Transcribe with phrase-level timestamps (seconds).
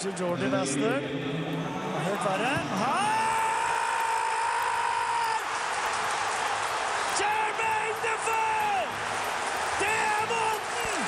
[0.00, 1.02] Kanskje Jordi Bastard.
[2.04, 2.52] Helt verre.
[2.80, 3.16] Her!
[7.20, 8.86] Jermaine Defoe!
[9.80, 11.02] Det er måten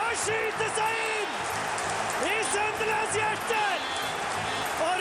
[0.00, 1.32] å skyte seg inn
[2.32, 3.66] i Sunderlands hjerte!
[4.88, 4.96] Og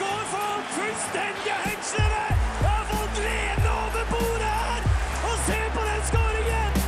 [0.00, 2.24] går folk fullstendig hengslede!
[2.32, 4.82] Jeg har fått lene over bordet her!
[5.30, 6.82] Og se på den skåringen!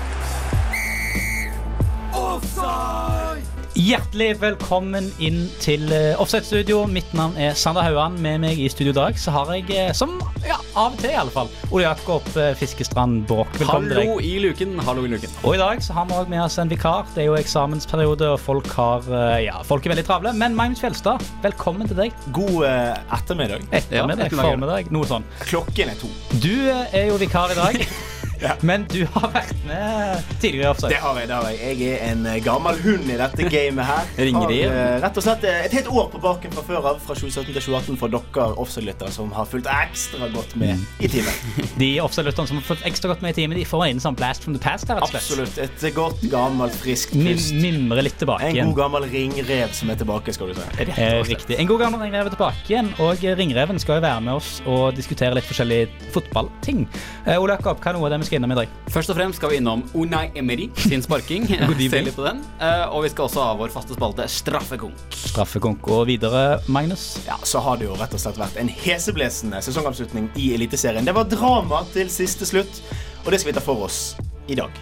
[3.89, 6.83] Hjertelig velkommen inn til uh, Offside Studio.
[6.93, 8.19] Mitt navn er Sander Hauan.
[8.21, 11.15] Med meg i studio i dag så har jeg, eh, som ja, av og til
[11.15, 13.49] i alle fall, Ole Jakob uh, Fiskestrand Bråk.
[13.57, 14.27] Velkommen til Hallo deg.
[14.29, 14.75] i luken.
[14.85, 15.33] Hallo i luken.
[15.41, 17.09] Og i dag så har vi også med oss en vikar.
[17.15, 20.35] Det er jo eksamensperiode, og folk har uh, Ja, folk er veldig travle.
[20.37, 22.21] Men Magnus Fjelstad, velkommen til deg.
[22.37, 23.65] God eh, ettermiddag.
[23.71, 24.53] Ettermiddag, ettermiddag.
[24.53, 25.25] formiddag, noe sånn.
[25.47, 26.13] Klokken er to.
[26.37, 27.81] Du uh, er jo vikar i dag.
[28.43, 28.55] Ja.
[28.63, 30.93] Men du har vært med tidligere i Offside.
[30.95, 31.29] Det har jeg.
[31.29, 34.11] det har Jeg Jeg er en eh, gammel hund i dette gamet her.
[34.29, 34.71] Ringrev.
[34.71, 37.17] Har eh, rett og slett eh, et helt år på baken fra før av, fra
[37.19, 41.35] 2017 til 2018, for dere offside-lyttere som har fulgt ekstra godt med i timen.
[41.83, 44.47] De Offside-lytterne som har fulgt ekstra godt med i timen, de får en sånn blast
[44.47, 44.87] from the past.
[44.89, 45.25] her, rett og slett.
[45.25, 45.59] Absolutt.
[45.67, 47.55] Et godt, gammelt, friskt pust.
[47.59, 48.69] mimre litt tilbake igjen.
[48.69, 50.89] En god gammel ringrev som er tilbake, skal du si.
[50.95, 51.59] Eh, riktig.
[51.59, 54.97] En god gammel ringrev er tilbake igjen, og Ringreven skal jo være med oss og
[54.97, 56.87] diskutere litt forskjellige fotballting.
[57.27, 58.73] Eh, Ole Jakob, hva er noe av det vi skal innom i dag?
[58.95, 61.49] Først og fremst skal vi innom Unai Emery sin sparking.
[61.91, 62.43] Se litt på den.
[62.63, 65.03] Eh, Og vi skal også ha vår faste spalte Straffekonk.
[65.33, 67.09] Straffekonk og videre, Magnus.
[67.27, 71.05] Ja, så har det jo rett og slett vært en heseblesende sesongavslutning i Eliteserien.
[71.09, 72.83] Det var drama til siste slutt,
[73.25, 74.01] og det skal vi ta for oss
[74.49, 74.73] i dag.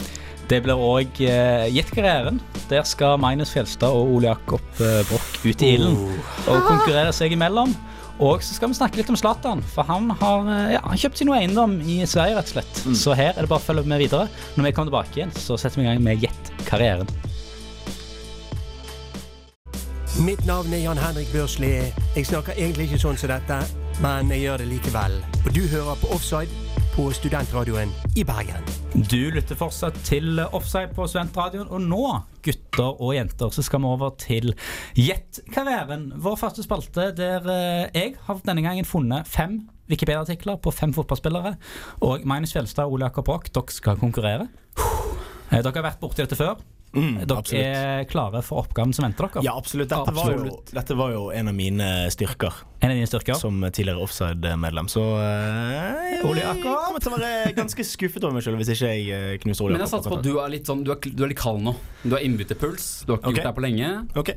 [0.46, 2.36] Det blir òg eh, Jet-karrieren.
[2.70, 5.96] Der skal Magnus Fjelstad og Ole Jakob eh, Broch ut i ilden
[6.46, 7.72] og konkurrere seg imellom.
[8.16, 11.20] Og så skal vi snakke litt om Zlatan, for han har eh, ja, han kjøpt
[11.20, 12.38] seg noe eiendom i Sverige.
[12.38, 12.78] rett og slett.
[12.96, 14.30] Så her er det bare å følge med videre.
[14.56, 17.10] Når vi kommer tilbake igjen, så setter vi i gang med Gjett-karrieren.
[20.24, 21.74] Mitt navn er Jan Henrik Børsli.
[22.16, 23.60] Jeg snakker egentlig ikke sånn som dette,
[24.04, 25.14] men jeg gjør det likevel.
[25.46, 26.52] Og du hører på Offside
[26.96, 28.64] på Studentradioen i Bergen.
[29.10, 32.02] Du lytter fortsatt til Offside på Studentradioen, og nå,
[32.44, 34.52] gutter og jenter, så skal vi over til
[34.96, 40.72] Gjett karrieren, Vår første spalte der eh, jeg har denne gangen funnet fem Wikipedia-artikler på
[40.74, 41.52] fem fotballspillere.
[42.02, 44.48] Og Magnus Fjelstad og Ole Jakob Broch, dere skal konkurrere.
[44.76, 46.56] Eh, Dere har vært borti dette før.
[46.96, 47.60] dere absolutt.
[47.60, 49.44] er klare for oppgaven som venter dere.
[49.46, 49.92] Ja, absolutt.
[49.92, 50.72] Dette, Var jo, Absolutt.
[50.74, 53.34] dette var jo en av mine styrker En av dine styrker.
[53.40, 56.66] som tidligere offside-medlem, så uh, Ole Jakob.
[56.66, 59.64] Jeg kommer til å være ganske skuffet over meg selv hvis ikke jeg eh, knuser
[59.64, 59.94] Ole Men jeg Jakob.
[59.96, 61.72] satser på at du er litt sånn Du er, du er litt kald nå.
[62.04, 62.88] Du har innbytterpuls.
[63.06, 63.38] Du har ikke okay.
[63.38, 63.88] gjort det her på lenge.
[64.20, 64.30] Ok,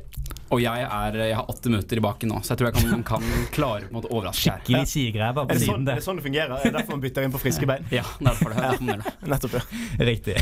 [0.56, 3.04] Og jeg, er, jeg har åtte minutter i baken nå, så jeg tror jeg kan,
[3.12, 4.64] kan klare på en måte å overraske her.
[4.64, 6.56] Skikkelig sigræver på Er siden sånn, er det sånn det fungerer?
[6.56, 7.86] Er det derfor man bytter inn på friske bein?
[8.00, 8.64] Ja, derfor det.
[8.64, 9.14] Derfor det.
[9.34, 9.64] Nettopp, ja.
[10.10, 10.36] Riktig.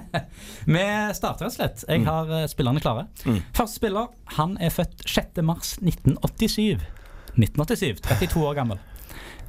[0.76, 1.84] Vi starter rett og slett.
[1.84, 3.06] Jeg har eh, spillerne klare.
[3.28, 3.42] Mm.
[3.54, 4.08] Første spiller
[4.38, 5.42] han er født 6.
[7.36, 7.76] mars 1987.
[7.76, 8.78] 1987, 32 år gammel.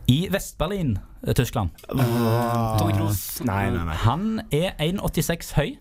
[0.07, 1.69] I Vest-Berlin, eh, Tyskland.
[2.79, 3.41] Tony Kroos.
[3.43, 3.95] Nei, nei, nei.
[3.95, 5.77] Han er 1,86 høy.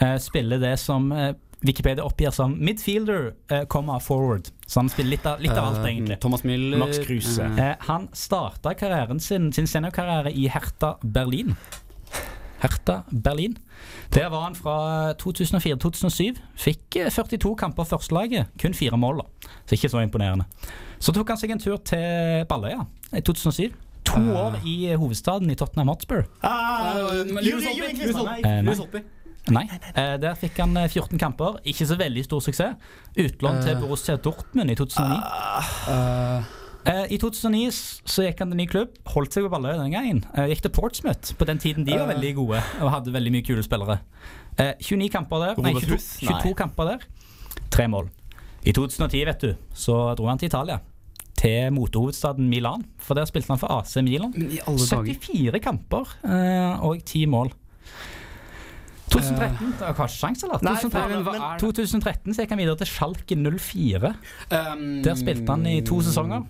[0.00, 3.32] Eh, spiller det som eh, Wikipedia oppgir som midfielder,
[3.66, 4.52] comma forward.
[4.66, 6.20] Så han spiller litt av, litt av alt, egentlig.
[6.20, 6.78] Thomas Müller.
[6.78, 7.48] Max Kruse.
[7.80, 11.56] han starta karrieren sin, sin seniorkarriere i Hertha Berlin.
[12.62, 13.56] Hertha Berlin.
[14.14, 16.40] Der var han fra 2004-2007.
[16.58, 19.22] Fikk eh, 42 kamper førstelaget, kun fire mål.
[19.22, 19.50] da.
[19.66, 20.44] Så ikke så imponerende.
[20.98, 23.76] Så tok han seg en tur til Balløya i 2007.
[24.08, 26.24] To år i eh, hovedstaden i Tottenham Hotspur.
[26.42, 28.80] Ah, Holtby, Klinsmann, Lewis
[29.52, 29.64] nei.
[29.70, 30.12] Eh.
[30.12, 31.58] Eh, der fikk han eh, 14 kamper.
[31.68, 32.94] Ikke så veldig stor suksess.
[33.18, 35.18] Utlån til Borussia Dortmund i 2009.
[35.18, 36.42] Uh, Eh,
[36.88, 37.68] I 2009
[38.08, 40.22] så gikk han til ny klubb, holdt seg på Balløy den gangen.
[40.32, 41.34] Eh, gikk til Portsmouth.
[41.36, 43.98] På den tiden de var veldig gode og hadde veldig mye kule spillere.
[44.56, 46.38] Eh, 29 kamper der, nei, Robert 22, Nei.
[46.48, 47.04] 22 kamper der.
[47.74, 48.08] Tre mål.
[48.64, 50.80] I 2010, vet du, så dro han til Italia.
[51.38, 54.32] Til motehovedstaden Milan, for der spilte han for AC Milan.
[54.34, 57.52] men i alle dager 74 kamper eh, og 10 mål.
[59.08, 60.60] 2013 Det var ikke sjanse, eller?
[60.64, 61.60] Nei, 2013, men hva men er det?
[61.64, 64.10] 2013 så gikk han videre til Schalke 04.
[64.52, 66.44] Um, Der spilte han i to sesonger.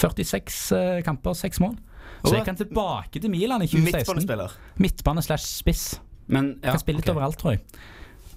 [0.00, 1.78] 46 eh, kamper, 6 mål.
[2.24, 3.96] Så jeg kan tilbake til Milan i 2016.
[3.96, 4.58] Midtbanespiller.
[4.76, 6.00] Midtbane slash spiss.
[6.30, 7.16] Men ja, Kan spille litt ok.
[7.16, 7.64] overalt, tror jeg.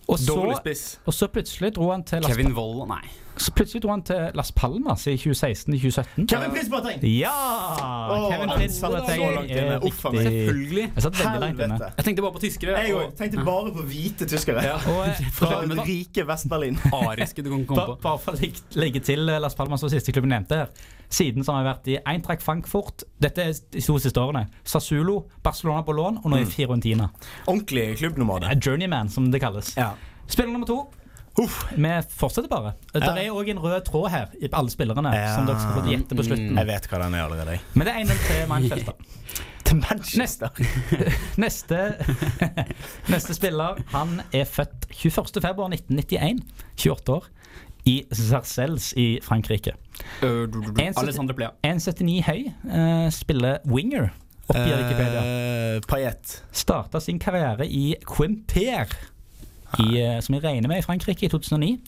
[0.08, 1.00] Og så, spiss.
[1.08, 3.06] og så plutselig dro han til Las, Kevin Wold Nei.
[3.40, 6.26] så plutselig dro han til Las Palmas i 2016-2017.
[6.28, 7.00] Kevin Prince Boateng!
[7.08, 7.32] Ja!
[8.12, 8.66] Oh, Kevin inne.
[9.08, 10.02] er riktig.
[10.02, 10.84] Selvfølgelig.
[10.96, 11.78] Jeg satt veldig langt inne.
[11.98, 12.76] Jeg tenkte bare på tyskere.
[12.84, 14.66] Jeg og- tenkte bare på hvite tyskere.
[14.68, 14.76] Ja.
[14.92, 16.78] Og eh, Fra den rike Vest-Berlin.
[16.92, 17.98] ariske du kan komme på.
[18.04, 18.52] bare for å
[18.84, 20.76] legge, til eh, Las Palmas og siste klubben nevnte her.
[21.14, 24.48] Siden så har vært i Eintracht Frankfurt, dette er de to siste årene.
[24.66, 27.12] Sassulo, Barcelona på lån, og nå i Fiorentina.
[27.46, 29.76] Ordentlig klubbnummer, Eh, Journeyman, som det kalles.
[29.78, 29.92] Ja.
[30.28, 30.80] Spiller nummer to.
[31.42, 32.74] Uff, vi fortsetter bare.
[32.94, 33.14] Det Ja.
[33.16, 35.36] er òg en rød tråd her i alle spillerne Ja.
[35.36, 36.56] som dere skal få gjette på slutten.
[36.58, 37.60] Jeg vet hva den er allerede.
[37.76, 38.94] Men det er 1-0 til Manchester.
[39.64, 40.50] Til Manchester.
[41.38, 41.96] Neste,
[43.10, 46.44] neste spiller han er født 21.2.1991,
[46.78, 47.26] 28 år,
[47.86, 49.72] i Zarcelles i Frankrike.
[50.24, 51.50] Uh, du- du- du- En som- Plea.
[51.64, 54.10] 1,79 høy, uh, spiller winger,
[54.50, 55.80] oppgir Wikipedia.
[55.88, 56.42] Paillette.
[56.52, 58.88] Starta sin karriere i Quimper,
[59.80, 61.80] i, eh, som jeg regner med i Frankrike, i 2009.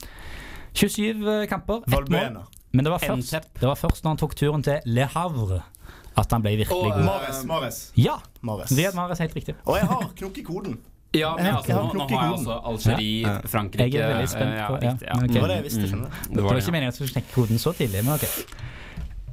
[0.73, 2.45] 27 eh, kamper, ett mål.
[2.73, 5.61] Men det var, først, det var først når han tok turen til Le Havre
[6.17, 6.99] at han ble virkelig Og, god.
[6.99, 7.45] eh, Mares.
[7.45, 7.91] Mares.
[7.95, 8.15] Ja!
[8.41, 8.71] Mares.
[8.95, 9.55] Mahrez, helt riktig.
[9.65, 10.77] Og jeg har knokk i koden.
[11.15, 13.33] Ja, men altså, nå, nå har jeg altså også Algerie, Ja.
[13.47, 15.17] Frankrike Jeg er veldig spent eh, på- ja, ja.
[15.17, 15.27] Okay.
[15.33, 16.35] Det var det jeg visste, skjønner du.
[16.35, 18.25] Det var ikke meningen at jeg skulle knekke koden så tidlig, men ok.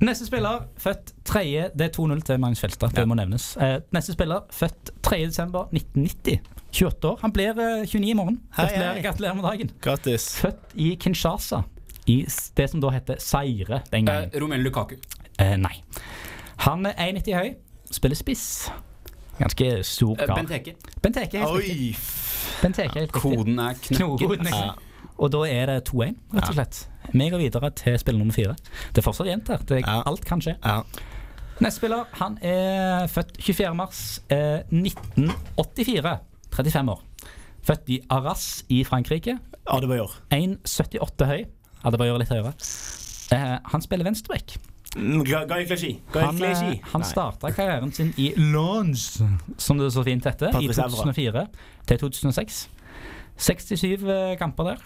[0.02, 1.42] Neste spiller, født 3.
[1.78, 3.44] Det er 2-0 til Magnus Felstad, det må nevnes.
[3.62, 6.40] Eh, neste spiller, født 3.12.1990.
[6.72, 7.18] 28 år.
[7.22, 8.40] Han blir eh, 29 i morgen.
[8.56, 9.70] Gratulerer, gratulerer med dagen.
[9.84, 10.26] Grattis.
[10.40, 11.62] Født i Kinshasa.
[12.10, 12.24] I
[12.56, 14.30] det som da heter Seire den gangen.
[14.34, 14.96] Eh, Romelu Lukaku.
[15.38, 15.76] Eh, nei.
[16.66, 17.52] Han er 1,90 høy,
[17.90, 18.70] spiller spiss.
[19.42, 20.36] Ganske stor Eh, kar.
[20.40, 20.74] Benteke.
[21.02, 21.96] Benteke er helt riktig.
[22.62, 23.38] Benteke er helt riktig.
[23.38, 24.52] Koden er knekket.
[24.54, 24.74] er.
[25.22, 26.78] Og da er det 2-1, rett og slett.
[27.12, 28.54] Vi går videre til spill nummer fire.
[28.94, 29.58] Det er fortsatt jenter.
[29.68, 30.02] Det, Ja.
[30.06, 30.54] Alt kan skje.
[30.64, 30.80] Ja.
[31.62, 33.74] Neste spiller han er født 24.
[33.76, 36.18] mars eh, 1984.
[36.52, 37.02] 35 år.
[37.62, 39.38] Født i Arras i Frankrike.
[39.70, 40.10] Adebayor.
[40.34, 41.44] 1,78 høy.
[41.84, 42.52] Hadde bare gjøre litt høyere.
[43.32, 44.56] Eh, han spiller venstreback.
[44.96, 45.92] Mm, Guy Clichy.
[46.12, 49.22] Han, eh, han starta karrieren sin i Lons,
[49.56, 51.46] som det så fint heter, i 2004
[51.88, 52.68] til 2006.
[53.36, 54.82] 67 eh, kamper der.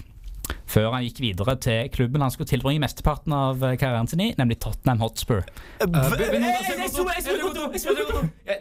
[0.70, 4.28] Før han gikk videre til klubben han skulle tilbringe mesteparten av eh, karrieren sin i,
[4.38, 5.42] nemlig Tottenham Hotspur.
[5.42, 5.86] Eh,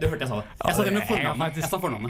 [0.02, 0.46] Du hørte jeg sa det.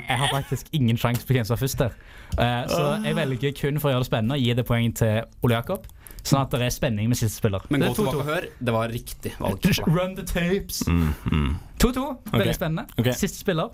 [0.07, 1.91] Jeg har faktisk ingen sjanse på hvem som er først der.
[2.39, 5.21] Eh, så jeg velger kun for å gjøre det spennende å gi det poeng til
[5.43, 5.87] Ole Jakob.
[6.25, 7.65] Sånn at det er spenning med siste spiller.
[7.69, 7.95] Men gå 2-2.
[7.99, 8.45] tilbake og hør.
[8.67, 9.67] Det var riktig valg.
[9.95, 10.81] Run the tapes.
[10.89, 11.51] Mm, mm.
[11.83, 12.05] 2-2.
[12.31, 12.55] Veldig okay.
[12.57, 12.85] spennende.
[12.97, 13.13] Okay.
[13.19, 13.69] Siste spiller.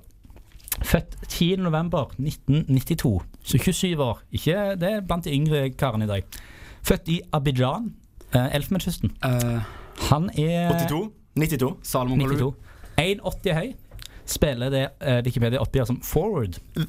[0.82, 3.14] Født 10.11.1992.
[3.44, 4.22] Så 27 år.
[4.32, 6.42] Ikke, det er blant de yngre karene i dag.
[6.84, 7.94] Født i Abidjan,
[8.36, 9.16] uh, Elfenbenskysten.
[9.26, 9.62] Uh,
[10.10, 11.12] Han er 82.
[11.36, 11.74] 92.
[11.84, 12.54] Salomon Kalou.
[12.98, 13.20] 92.
[13.22, 13.74] 1,80 høy.
[14.32, 16.60] Spiller det uh, Wikipedia oppgir som forward.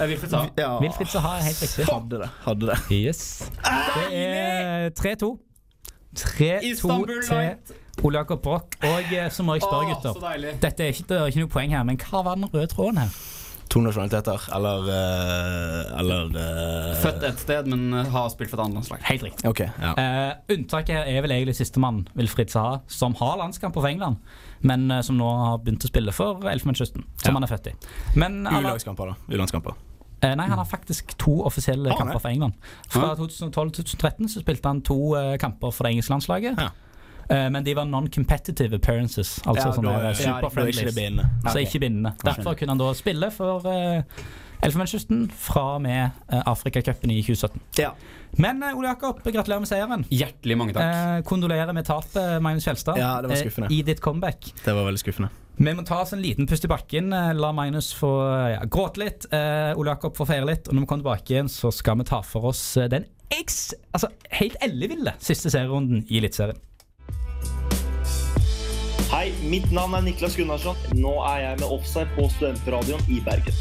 [0.00, 0.48] Eh, Wilfred Saha.
[0.58, 1.06] Ja.
[1.06, 1.86] Saha er helt riktig.
[1.86, 2.28] Hadde det.
[2.42, 2.76] Hadde det.
[2.90, 3.50] Yes.
[3.62, 5.28] Det er 3-2.
[6.18, 6.96] 3-2
[7.28, 8.62] til Ole Jakob Broch.
[8.82, 10.58] Og eh, så må jeg spørre, gutter.
[10.62, 12.98] Dette er ikke, det er ikke noe poeng her, men hva var den røde tråden
[13.04, 13.14] her?
[13.72, 18.64] To nasjonaliteter, eller uh, Eller uh, Født et sted, men eh, har spilt for et
[18.66, 19.00] annet landslag.
[19.08, 19.46] Helt riktig.
[19.48, 19.62] OK.
[19.64, 19.92] Ja.
[19.96, 24.20] uh, unntaket er vel egentlig sistemann, Wilfried Saha, som har landskamper for England,
[24.60, 27.38] men som nå har begynt å spille for Elfenbenskysten, som Ja.
[27.38, 27.74] han er født i.
[28.20, 29.34] U-lagskamper, da.
[29.34, 29.74] U-landskamper.
[30.22, 32.52] eh, nei, han har faktisk to offisielle ah, kamper for England.
[32.92, 35.00] Fra 2012 til 2013 så spilte han to
[35.40, 36.60] kamper for det engelske landslaget.
[36.60, 36.68] Ja.
[37.30, 41.28] Eh, men de var non-competitive appearances, altså Ja, sånne eh, ja, er ikke det bindende.
[41.48, 42.14] Så ikke bindende.
[42.24, 44.02] Derfor kunne han da spille for uh,
[44.62, 47.60] Elfenbenskysten fra og med uh, Afrikacupen i 2017.
[47.78, 47.90] Ja.
[48.38, 50.04] Men uh, Ole Jakob, gratulerer med seieren.
[50.10, 50.94] Hjertelig mange takk.
[50.94, 53.72] uh, kondolerer med tapet, Magnus Kjelstad, Ja, det var skuffende skuffende.
[53.74, 54.52] i ditt comeback.
[54.64, 55.30] Det var veldig skuffende.
[55.62, 57.12] Vi må ta oss en liten pust i bakken.
[57.12, 59.26] eh, La Magnus få eh, ja, gråte litt.
[59.30, 60.68] eh, Ole Jakob få feire litt.
[60.68, 63.74] Og når vi kommer tilbake igjen, så skal vi ta for oss eh, den X,
[63.92, 64.08] altså
[64.40, 66.56] helt elleville siste serierunden i Eliteserien.
[69.12, 70.78] Hei, mitt navn er Niklas Gunnarsson.
[70.96, 73.58] Nå er jeg med Offside på Studentradioen i Bergen.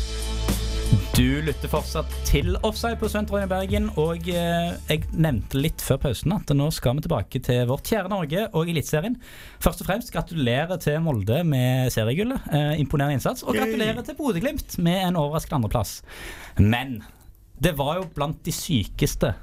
[1.11, 5.99] Du lytter fortsatt til Offside på Studentradioen i Bergen, og eh, jeg nevnte litt før
[6.05, 9.19] pausen at nå skal vi tilbake til vårt kjære Norge og Eliteserien.
[9.59, 12.47] Først og fremst gratulerer til Molde med seriegullet.
[12.47, 13.43] Eh, imponerende innsats.
[13.43, 15.97] Og gratulerer til Bodø-Glimt med en overraskende andreplass.
[16.63, 17.01] Men
[17.59, 19.35] det var jo blant de sykeste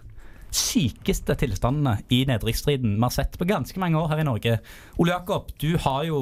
[0.54, 4.56] sykeste tilstandene i nedrykksstriden vi har sett på ganske mange år her i Norge.
[4.98, 6.20] Ole Jakob, du har jo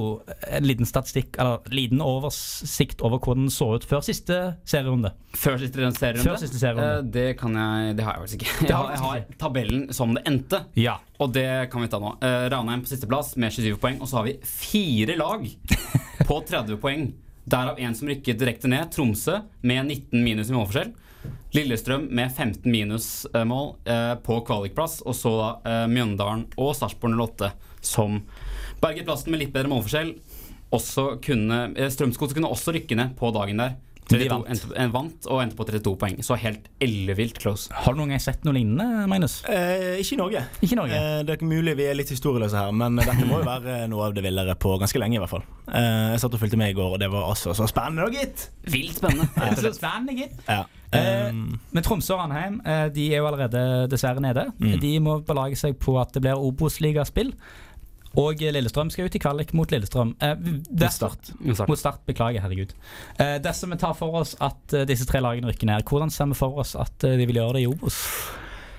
[0.49, 5.13] en liten statistikk, eller liten oversikt over hvordan den så ut før siste serierunde.
[5.37, 6.27] Før siste serierunde?
[6.27, 7.03] Før siste serierunde.
[7.03, 8.69] Eh, det kan jeg Det har jeg faktisk ikke.
[8.69, 10.63] Jeg har jeg har tabellen som det endte.
[10.79, 10.99] Ja.
[11.21, 12.17] Og det kan vi ta nå.
[12.23, 14.01] Uh, Ranheim på sisteplass med 27 poeng.
[14.01, 15.47] Og så har vi fire lag
[16.27, 17.09] på 30 poeng.
[17.47, 18.91] Derav en som rykket direkte ned.
[18.95, 20.95] Tromsø med 19 minus i målforskjell.
[21.57, 25.01] Lillestrøm med 15 minusmål uh, på kvalikplass.
[25.07, 27.53] Og så uh, Mjøndalen og Sarpsborg 08
[27.87, 28.21] som
[28.83, 30.17] berget plassen med litt bedre målforskjell.
[30.77, 33.77] Også uh, Strømsgodset kunne også rykke ned på dagen der.
[34.07, 34.49] Men de 32, vant.
[34.55, 36.19] endte, en vant og endte på 32 poeng.
[36.23, 37.67] Så helt ellevilt close.
[37.75, 39.41] Har du noen gang sett noe lignende, Magnus?
[39.51, 40.43] Eh, ikke i Norge.
[40.63, 40.95] Ikke Norge.
[41.01, 43.81] Eh, det er ikke mulig vi er litt historieløse her, men dette må jo være
[43.91, 45.43] noe av det villere på ganske lenge, i hvert fall.
[45.67, 48.23] Eh, jeg satt og fulgte med i går, og det var altså så spennende, da,
[48.23, 48.47] gitt!
[48.71, 49.27] Vilt spennende.
[49.63, 50.43] Så spennende, gitt.
[50.47, 50.63] Ja.
[50.95, 53.61] Eh, Um, Men Tromsø og Ranheim eh, De er jo allerede
[53.91, 54.45] dessverre nede.
[54.63, 54.77] Mm.
[54.81, 57.33] De må belage seg på at det blir Obos-ligaspill.
[58.17, 60.15] Og Lillestrøm skal ut i kvalik mot Lillestrøm.
[60.25, 60.35] Eh,
[60.71, 61.33] det- Start.
[61.69, 62.73] Mot start, beklager, herregud.
[63.19, 66.27] Eh, dersom vi tar for oss at eh, disse tre lagene rykker ned, hvordan ser
[66.33, 68.01] vi for oss at eh, de vil gjøre det i Obos?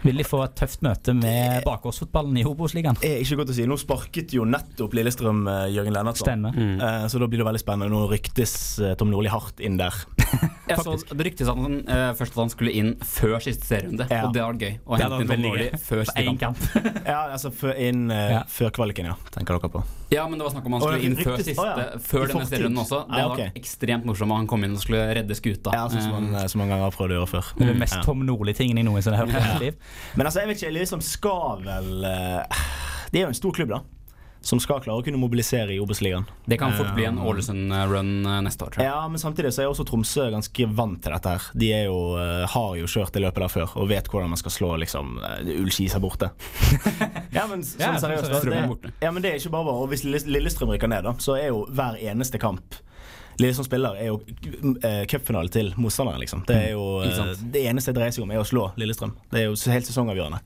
[0.05, 2.99] Vil de få et tøft møte med bakgårdsfotballen i Obos-ligaen?
[3.03, 3.65] er ikke godt å si.
[3.67, 6.27] Nå sparket jo nettopp Lillestrøm eh, Jørgen Lennartson.
[6.27, 6.53] Stemmer.
[6.55, 6.77] Mm.
[6.81, 7.89] Eh, så da blir det veldig spennende.
[7.93, 9.97] Nå ryktes eh, Tom Nordli hardt inn der.
[10.67, 14.07] Jeg så det ryktes at han eh, først at han skulle inn før siste serierunde.
[14.11, 14.25] Ja.
[14.27, 14.73] Og det hadde vært gøy.
[14.83, 16.65] Å Det hente inn Tom Nordli før siste kamp.
[17.07, 18.41] Ja, altså før, inn, eh, Ja.
[18.51, 19.15] før kvaliken, ja.
[19.33, 19.83] Tenker dere på.
[20.09, 21.87] Ja, men det var snakk om han skulle inn før siste oh, ja.
[21.99, 23.01] Før denne serien også.
[23.09, 23.41] Det hadde ok.
[23.41, 25.73] vært ekstremt morsomt om han kom inn og skulle redde skuta.
[25.75, 27.51] Ja, sånn som, Eh, han, eh, så mange ganger har prøvd å gjøre før.
[27.57, 28.03] Det er den mest Ja.
[28.05, 29.75] Tom Nordli-tingen jeg noensinne har hørt i mitt liv.
[30.15, 32.63] Men altså, jeg vet ikke, liksom skal vel uh,
[33.11, 33.81] Det er jo en stor klubb, da.
[34.47, 36.23] Som skal klare å kunne mobilisere i Obos-ligaen.
[36.47, 38.91] Det kan fort bli en Eh, Ålesund-run eh, neste år, tror jeg.
[38.91, 41.47] Ja, men samtidig så er også Tromsø ganske vant til dette her.
[41.53, 44.53] De jo, eh, har jo kjørt det løpet der før og vet hvordan man skal
[44.53, 45.17] slå liksom
[45.57, 46.31] Ullskis her borte.
[47.37, 48.31] ja, men sånn seriøst.
[48.47, 49.85] det, ja, men det er ikke bare bare.
[49.85, 52.79] Og hvis Lillestrøm rykker ned, da, så er jo hver eneste kamp
[53.37, 56.43] Lillestrøm spiller er jo uh, cupfinale til motstanderen, liksom.
[56.47, 57.33] Det er jo eh.
[57.53, 59.13] Det eneste det dreier seg om, er å slå Lillestrøm.
[59.31, 60.39] Det er jo helt sesongavgjørende.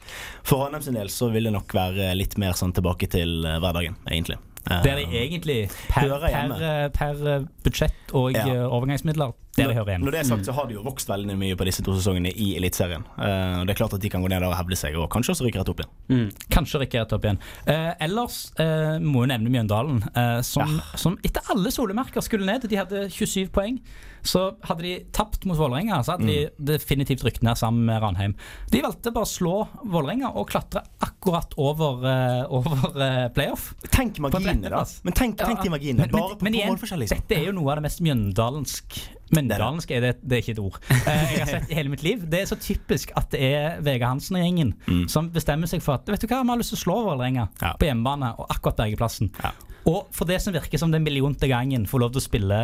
[0.43, 3.59] For Ranheim sin del så vil det nok være litt mer sånn tilbake til eh,
[3.63, 4.37] hverdagen, egentlig.
[4.67, 8.67] det Der de egentlig per, per, per budsjett og Ja.
[8.67, 11.57] overgangsmidler Der de hører Når det er sagt, så har de jo vokst veldig mye
[11.59, 13.03] på disse to sesongene i Eliteserien.
[13.17, 15.35] Uh, det er klart at de kan gå ned der og hevde seg, og kanskje
[15.35, 15.91] også rykke rett opp igjen.
[16.11, 16.45] Mm.
[16.55, 17.41] Kanskje rykke rett opp igjen.
[17.67, 19.99] Uh, ellers uh, må jo nevne Mjøndalen,
[20.47, 22.63] som, som etter alle solemerker skulle ned.
[22.71, 23.81] De hadde 27 poeng.
[24.23, 28.35] Så hadde de tapt mot Vålerenga, så hadde de definitivt rykket ned sammen med Ranheim.
[28.69, 32.05] De valgte bare å slå Vålerenga og klatre akkurat over,
[32.53, 32.85] over
[33.33, 33.71] playoff.
[33.89, 34.83] Tenk marginene, da.
[35.07, 36.05] Men tenk, tenk de marginene.
[36.13, 37.23] Bare men, på, men på målforskjell, liksom.
[37.23, 39.01] dette er jo noe av det mest mjøndalensk
[39.31, 40.79] Mjøndalensk er det, det er ikke et ord.
[41.11, 42.23] Eh, jeg har sett i hele mitt liv.
[42.29, 44.73] Det er så typisk at det er Vegard Hansen og gjengen
[45.09, 47.47] som bestemmer seg for at Vet du hva, vi har lyst til å slå Vålerenga
[47.51, 47.61] Mm.
[47.61, 47.73] Ja.
[47.79, 49.31] på hjemmebane og akkurat bergeplassen.
[49.43, 49.51] Ja.
[49.89, 52.59] Og for det som virker som den millionte gangen får lov til å spille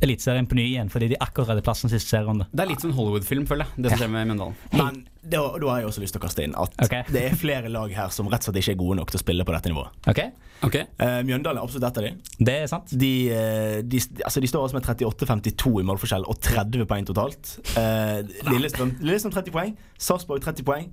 [0.00, 2.46] Eliteserien på ny igjen fordi de akkurat redder plassen siste serierunde.
[2.52, 3.84] Det er litt sånn Hollywood-film, føler jeg.
[3.84, 4.60] Det som skjer med Mjøndalen.
[4.76, 7.02] Men da, da har jeg også lyst til å kaste inn at okay.
[7.12, 9.22] det er flere lag her som rett og slett ikke er gode nok til å
[9.24, 9.98] spille på dette nivået.
[10.12, 10.30] Okay.
[10.60, 10.86] Okay.
[11.00, 12.14] Uh, Mjøndalen er absolutt et av de.
[12.38, 12.94] Det er sant.
[13.02, 17.54] De, eh, de, altså de står altså med 38-52 i målforskjell og 30 poeng totalt.
[17.74, 18.20] Uh,
[18.52, 20.90] Lillestrøm, Lillestrøm 30 poeng, Sarpsborg 30 poeng.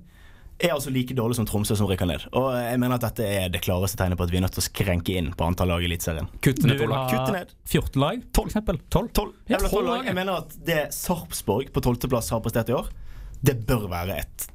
[0.58, 2.24] Er altså like dårlig som Tromsø, som rykker ned.
[2.34, 4.64] Og jeg mener at dette er det klareste tegnet på at vi er nødt til
[4.64, 6.26] å skrenke inn på antall lag i Eliteserien.
[6.42, 7.04] Kutte ned to vil lag.
[7.04, 7.52] ha Kutte ned.
[7.70, 8.80] 14 lag, for eksempel.
[8.90, 9.12] 12.
[9.14, 9.28] 12.
[9.46, 10.08] Ja, Jeg, 12 12 lag.
[10.10, 12.90] jeg mener at det Sarpsborg på 12.-plass har prestert i år,
[13.38, 14.48] det bør være et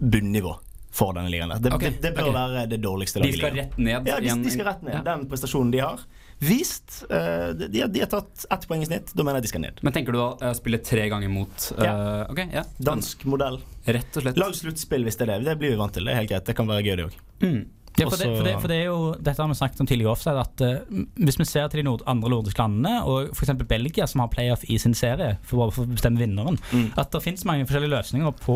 [0.00, 0.54] bunnivå
[0.98, 1.52] for denne ligaen.
[1.60, 1.92] Det, okay.
[1.92, 2.38] det, det bør okay.
[2.38, 3.68] være det dårligste De laget i skal ligaen.
[3.68, 4.96] rett ned Ja, de, de skal rett ned.
[4.96, 5.02] Ja.
[5.12, 6.00] Den prestasjonen de har
[6.38, 9.10] vist eh, de, de, har- tatt ett poeng i snitt.
[9.14, 9.80] Da mener jeg de skal ned.
[9.82, 12.62] Men tenker du å spille tre ganger mot uh, okay, ja.
[12.78, 13.58] Dansk modell.
[13.88, 14.38] Rett og slett.
[14.38, 15.40] Lag sluttspill hvis det er det.
[15.48, 16.06] Det blir vi vant til.
[16.06, 16.46] Det er helt greit.
[16.46, 17.18] Det kan være gøy, det òg.
[17.42, 17.60] Mm.
[17.98, 20.12] Ja, for, det, for, det, for det er jo, Dette har vi snakket om tidligere
[20.12, 23.54] offside, at uh, hvis vi ser til de nord, andre nordiske landene, og f.eks.
[23.68, 26.92] Belgia, som har playoff i sin serie, for for å bestemme vinneren, Mm.
[27.00, 28.54] at det finnes mange forskjellige løsninger på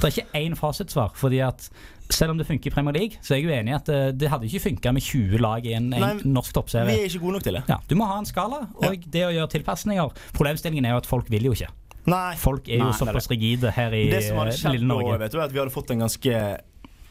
[0.00, 1.12] Det er ikke én fasitsvar.
[1.14, 1.68] fordi at
[2.10, 4.10] selv om det funker i Premier League, så er jeg jo enig i at eh,
[4.12, 6.86] det hadde ikke funka med 20 lag i en, en norsk toppserie.
[6.86, 7.62] Vi er ikke gode nok til det.
[7.70, 11.08] Ja, du må ha en skala, og det å gjøre tilpasninger Problemstillingen er jo at
[11.08, 11.70] folk vil jo ikke.
[12.04, 12.34] Nei.
[12.36, 14.98] Folk er jo Nei, såpass rigide her i Det som hadde eh, skjedd lille nå,
[15.16, 16.42] vet du, er at vi hadde fått en ganske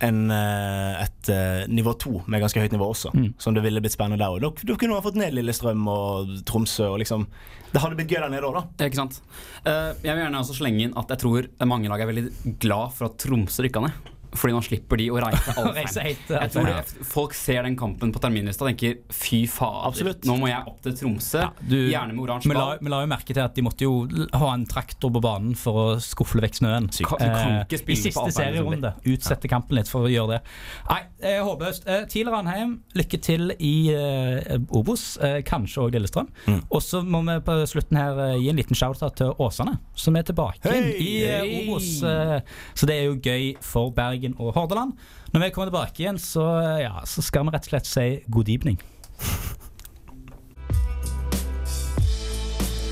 [0.04, 3.34] en, eh, et eh, nivå to med ganske høyt nivå også, Mm.
[3.40, 4.30] som det ville blitt spennende der.
[4.36, 4.42] òg.
[4.42, 6.90] da, da kunne man fått ned Lillestrøm og Tromsø.
[6.94, 7.26] Og liksom,
[7.74, 8.88] det hadde blitt gøy der nede òg, da.
[8.90, 9.22] Ikke sant.
[9.66, 12.92] Eh, jeg vil gjerne også slenge inn at jeg tror mange lag er veldig glad
[12.94, 14.13] for at Tromsø rykka ned.
[14.34, 16.82] Fordi nå slipper de å reise eh, tror ja.
[17.06, 20.26] folk ser den kampen på terminlista og tenker fy fader, Absolutt.
[20.26, 21.44] nå må jeg opp til Tromsø.
[21.62, 22.78] du- gjerne med oransje ball.
[22.82, 25.74] vi la jo merke til at de måtte jo ha en traktor på banen for
[25.74, 26.88] å skufle vekk snøen.
[26.90, 28.72] Du kan- du kan Eh, ikke spille I siste Alpheim, liksom.
[28.72, 28.94] serierunde.
[29.14, 30.42] Utsette kampen litt for å gjøre det.
[30.90, 31.84] Nei, eh, håpløst.
[31.88, 35.18] Eh, TIL Ranheim, lykke til i eh, Obos.
[35.22, 36.28] Eh, kanskje òg Lillestrøm.
[36.48, 36.64] Mm.
[36.72, 40.16] Og så må vi på slutten her eh, gi en liten shout-out til Åsane, som
[40.16, 42.02] er tilbake hey, i eh, Obos.
[42.04, 42.40] Eh,
[42.74, 44.96] så det er jo gøy for Bergen og Hordaland.
[45.34, 46.48] Når vi kommer tilbake igjen, så,
[46.80, 48.80] ja, så skal vi rett og slett si god evening.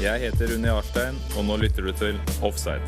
[0.02, 2.82] Jeg heter Unni Arstein, og nå lytter du til Offside.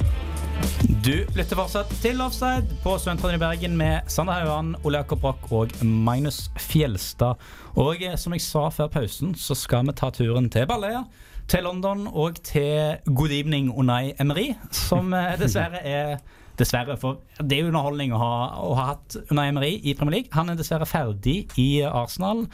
[1.06, 5.52] Du lytter fortsatt til Offside på Studentradioen i Bergen med Sander Hauan, Ole Jakob Broch
[5.54, 7.40] og Magnus Fjelstad.
[7.78, 11.04] Og eh, som jeg sa før pausen, så skal vi ta turen til Balløya.
[11.48, 16.18] til London og til Good Evening Unai Emery, som eh, dessverre er
[16.60, 20.20] Dessverre, for det er jo underholdning å ha, å ha hatt under Emery i Premier
[20.20, 20.34] League.
[20.36, 22.46] Han er dessverre ferdig i Arsenal.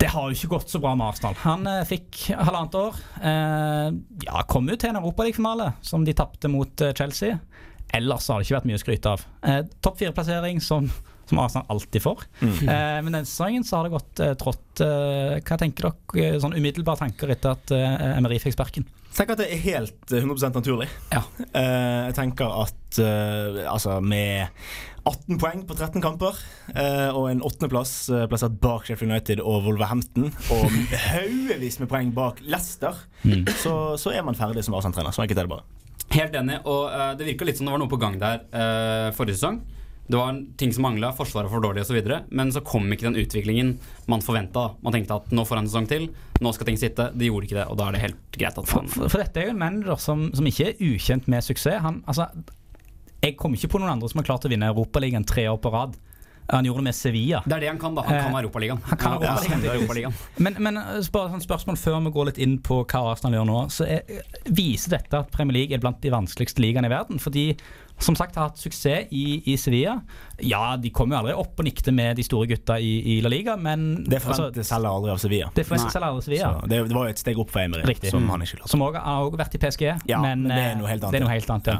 [0.00, 1.36] Det har jo ikke gått så bra med Arsenal.
[1.42, 3.02] Han eh, fikk halvannet år.
[3.20, 3.88] Eh,
[4.24, 7.36] ja, kom jo til en Europaligafinale, som de tapte mot eh, Chelsea.
[7.94, 9.26] Ellers har det ikke vært mye å skryte av.
[9.44, 10.88] Eh, Topp fire-plassering, som,
[11.28, 12.24] som Arsenal alltid får.
[12.40, 14.62] Eh, men denne sesongen så har det gått eh, trått.
[14.80, 18.88] Hva tenker dere, sånn umiddelbare tanker etter at Emery fikk sparken?
[19.14, 20.88] Tenker at det er helt eh, 100 naturlig.
[21.12, 21.22] Ja.
[21.54, 24.50] Uh, jeg tenker at uh, altså med
[25.06, 26.34] 18 poeng på 13 kamper
[26.74, 30.66] uh, og en åttendeplass uh, plassert bak Sheffield United og Wolverhampton og
[31.12, 32.98] haugevis med poeng bak Leicester,
[33.62, 35.14] så, så er man ferdig som Arsenal-trener.
[35.14, 35.84] Så enkelt er det bare.
[36.14, 39.08] Helt enig, og eh, det virka litt som det var noe på gang der eh,
[39.16, 39.62] forrige sesong.
[40.06, 42.00] Det var ting som mangla, forsvaret var for dårlig osv.
[42.28, 43.74] Men så kom ikke den utviklingen
[44.10, 44.66] man forventa.
[44.84, 46.08] Man tenkte at nå får han en sesong til,
[46.44, 47.08] nå skal ting sitte.
[47.16, 49.40] De gjorde ikke det, og da er det helt greit at han for, for dette
[49.40, 51.80] er jo en manager som, som ikke er ukjent med suksess.
[51.86, 52.28] Han, altså,
[53.24, 55.72] jeg kommer ikke på noen andre som har klart å vinne Europaligaen tre år på
[55.72, 55.96] rad.
[56.52, 57.38] Han gjorde det med Sevilla.
[57.46, 58.02] Det er det han kan, da.
[58.04, 58.80] Han kan Eh, Europaligaen.
[58.84, 59.36] han kan Ja,
[59.74, 60.12] Europaligaen.
[60.36, 63.48] Men, men eh, bare sånn spørsmål før vi går litt inn på hva Arsenal gjør
[63.48, 63.62] nå.
[63.72, 64.04] Så er,
[64.44, 67.22] Viser dette at Premier League er blant de vanskeligste ligaene i verden?
[67.22, 67.46] Fordi
[68.02, 70.00] som sagt har hatt suksess i, i Sevilla.
[70.42, 73.30] Ja, de kom jo aldri opp og nikte med de store gutta i, i La
[73.30, 75.50] Liga, men Det forventes altså, heller aldri av Sevilla.
[75.54, 76.50] det forventes heller aldri Sevilla.
[76.60, 78.10] Så det, det var jo et steg opp for Emery, Riktig.
[78.10, 78.72] som han ikke klarte.
[78.74, 79.86] Som også har også vært i PSG.
[80.10, 81.38] Ja, men, men det er eh, noe helt annet, er noe ja.
[81.38, 81.78] helt annet ja.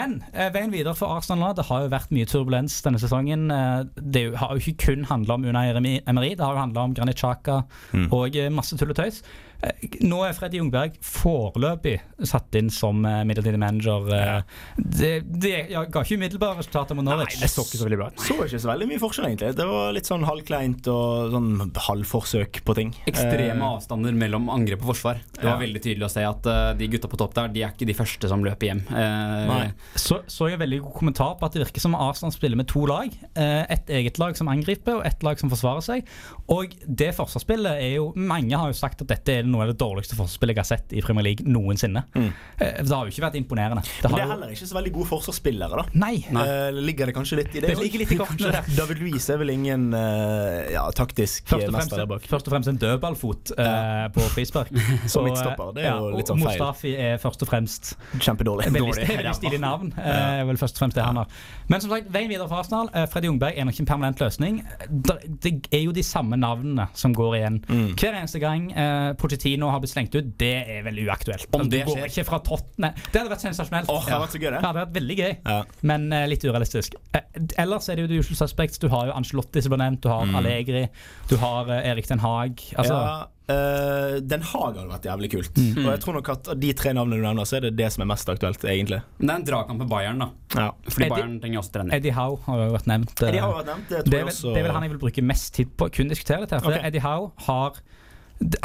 [0.00, 3.46] Men eh, veien videre for Arsenal nå, det har jo vært mye turbulens denne sesongen.
[3.52, 3.78] Eh,
[4.16, 7.20] det har jo ikke kun handla om Unai Emery, det har jo handla om Granit
[7.20, 7.60] Xhaka
[7.92, 8.06] Mm.
[8.14, 9.20] og eh, masse tull og tøys.
[10.02, 14.08] Nå er Freddy Jungberg foreløpig satt inn som eh, midlertidig manager.
[14.14, 14.42] eh.
[14.78, 15.10] Det,
[15.42, 17.36] det ja, ga ikke umiddelbare resultater mot Norwich.
[17.36, 18.22] Nei, det så ikke så veldig bra ut.
[18.26, 19.50] Så ikke så veldig mye forskjell, egentlig.
[19.58, 21.50] Det var litt sånn halvkleint og sånn
[21.88, 22.92] halvforsøk på ting.
[23.10, 25.20] Ekstreme Eh, avstander mellom angrep og forsvar.
[25.36, 25.60] Det var Ja.
[25.62, 26.46] veldig tydelig å se at
[26.78, 28.82] de gutta på topp der, de er ikke de første som løper hjem.
[28.90, 29.72] Nei.
[29.98, 32.68] Så, så jeg en veldig god kommentar på at det virker som Arsenal spiller med
[32.70, 33.12] to lag.
[33.36, 36.06] Et eget lag som angriper, og et lag som forsvarer seg.
[36.52, 39.78] Og det forsvarsspillet er jo Mange har jo sagt at dette er noe av det
[39.80, 42.02] dårligste forsvarsspillet jeg har sett i Premier League noensinne.
[42.16, 42.30] Mm.
[42.58, 43.82] Det har jo ikke vært imponerende.
[43.84, 44.08] Det.
[44.08, 45.84] Men det er heller ikke så veldig gode forsvarsspillere, da.
[46.02, 46.14] nei.
[46.28, 47.72] Eh, ligger det kanskje litt i det?
[47.74, 48.68] Det ligger litt i kortene der.
[48.76, 52.26] David Louise er vel ingen uh, ja, taktisk Først og, mester der bak.
[52.30, 54.72] først og fremst en dødballfot eh, på frispark.
[55.12, 56.58] Som midtstopper, det er jo litt sånn feil.
[56.60, 58.68] Mustafi er først og fremst Kjempedårlig.
[58.72, 59.08] Veldig, Dårlig.
[59.18, 59.92] veldig stilig navn.
[59.96, 61.32] Uh, vel først og fremst det han har.
[61.70, 62.90] Men som sagt, veien videre for Arsenal.
[62.94, 64.60] Uh, Freddy Jungberg er nok ikke en permanent løsning.
[64.88, 67.92] Det, det er jo de samme navnene som går igjen Mm.
[67.98, 68.64] hver eneste gang.
[68.74, 70.28] Uh, Pochettino har blitt slengt ut.
[70.38, 71.46] Det er veldig uaktuelt.
[71.56, 72.06] Om det skjer.
[72.08, 73.90] ikke fra Tottenham Det hadde vært sensasjonelt.
[73.90, 74.52] Oh, det hadde vært så gøy, det.
[74.52, 75.58] Ja, det hadde vært veldig gøy, Ja.
[75.82, 76.94] men uh, litt urealistisk.
[77.14, 77.20] Uh,
[77.58, 78.78] ellers er det jo The Usual Suspects.
[78.78, 80.86] Du har jo Angelotti som ble nevnt, du har Allegri,
[81.28, 82.58] du har uh, Erik Den Haag.
[82.78, 83.06] Altså, Mm.
[83.08, 85.56] ja, Uh, Den Haag hadde vært jævlig kult.
[85.58, 85.80] Mm.
[85.82, 87.88] Og jeg tror nok at av de tre navnene du nevner, så er det det
[87.92, 89.00] som er mest aktuelt, egentlig.
[89.18, 90.28] Det er en dragkamp med Bayern, da.
[90.54, 90.68] Ja.
[90.86, 91.92] Fordi Eddie- Bayern trenger også trening.
[91.98, 93.12] Eddie Howe har jo vært nevnt.
[93.26, 94.54] Eddie Howe har vært nevnt, det tror det, er jeg vel, også.
[94.54, 96.62] det er vel han jeg vil bruke mest tid på å kun diskutere dette.
[96.62, 96.86] For okay.
[96.86, 97.82] Eddie Howe har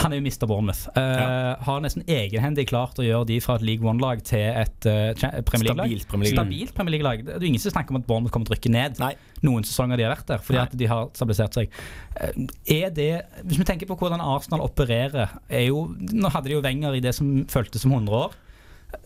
[0.02, 0.46] han er jo Mr.
[0.50, 0.88] Bournemouth.
[0.98, 5.12] Eh, Har nesten egenhendig klart å gjøre de fra et League One-lag til et uh,
[5.48, 5.86] Premier League-lag.
[5.88, 6.38] Stabilt Premier League.
[6.38, 7.24] Stabilt Premier League-lag.
[7.28, 9.02] Det er jo ingen som snakker om at Bournemouth kommer til å rykke ned.
[9.04, 9.14] Nei.
[9.46, 10.66] Noen sesonger de har vært der, fordi Nei.
[10.70, 11.78] at de har stabilisert seg.
[12.16, 12.42] Eh,
[12.80, 13.10] Er det
[13.44, 17.04] Hvis vi tenker på hvordan Arsenal opererer er jo, Nå hadde de jo Wenger i
[17.04, 18.38] det som føltes som 100 år.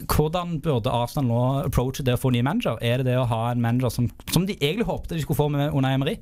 [0.05, 2.77] Hvordan burde Arsenal nå approache det å få ny manager?
[2.85, 5.49] Er det det å ha en manager som, som de egentlig håpte de skulle få
[5.53, 6.19] med Unai Emery?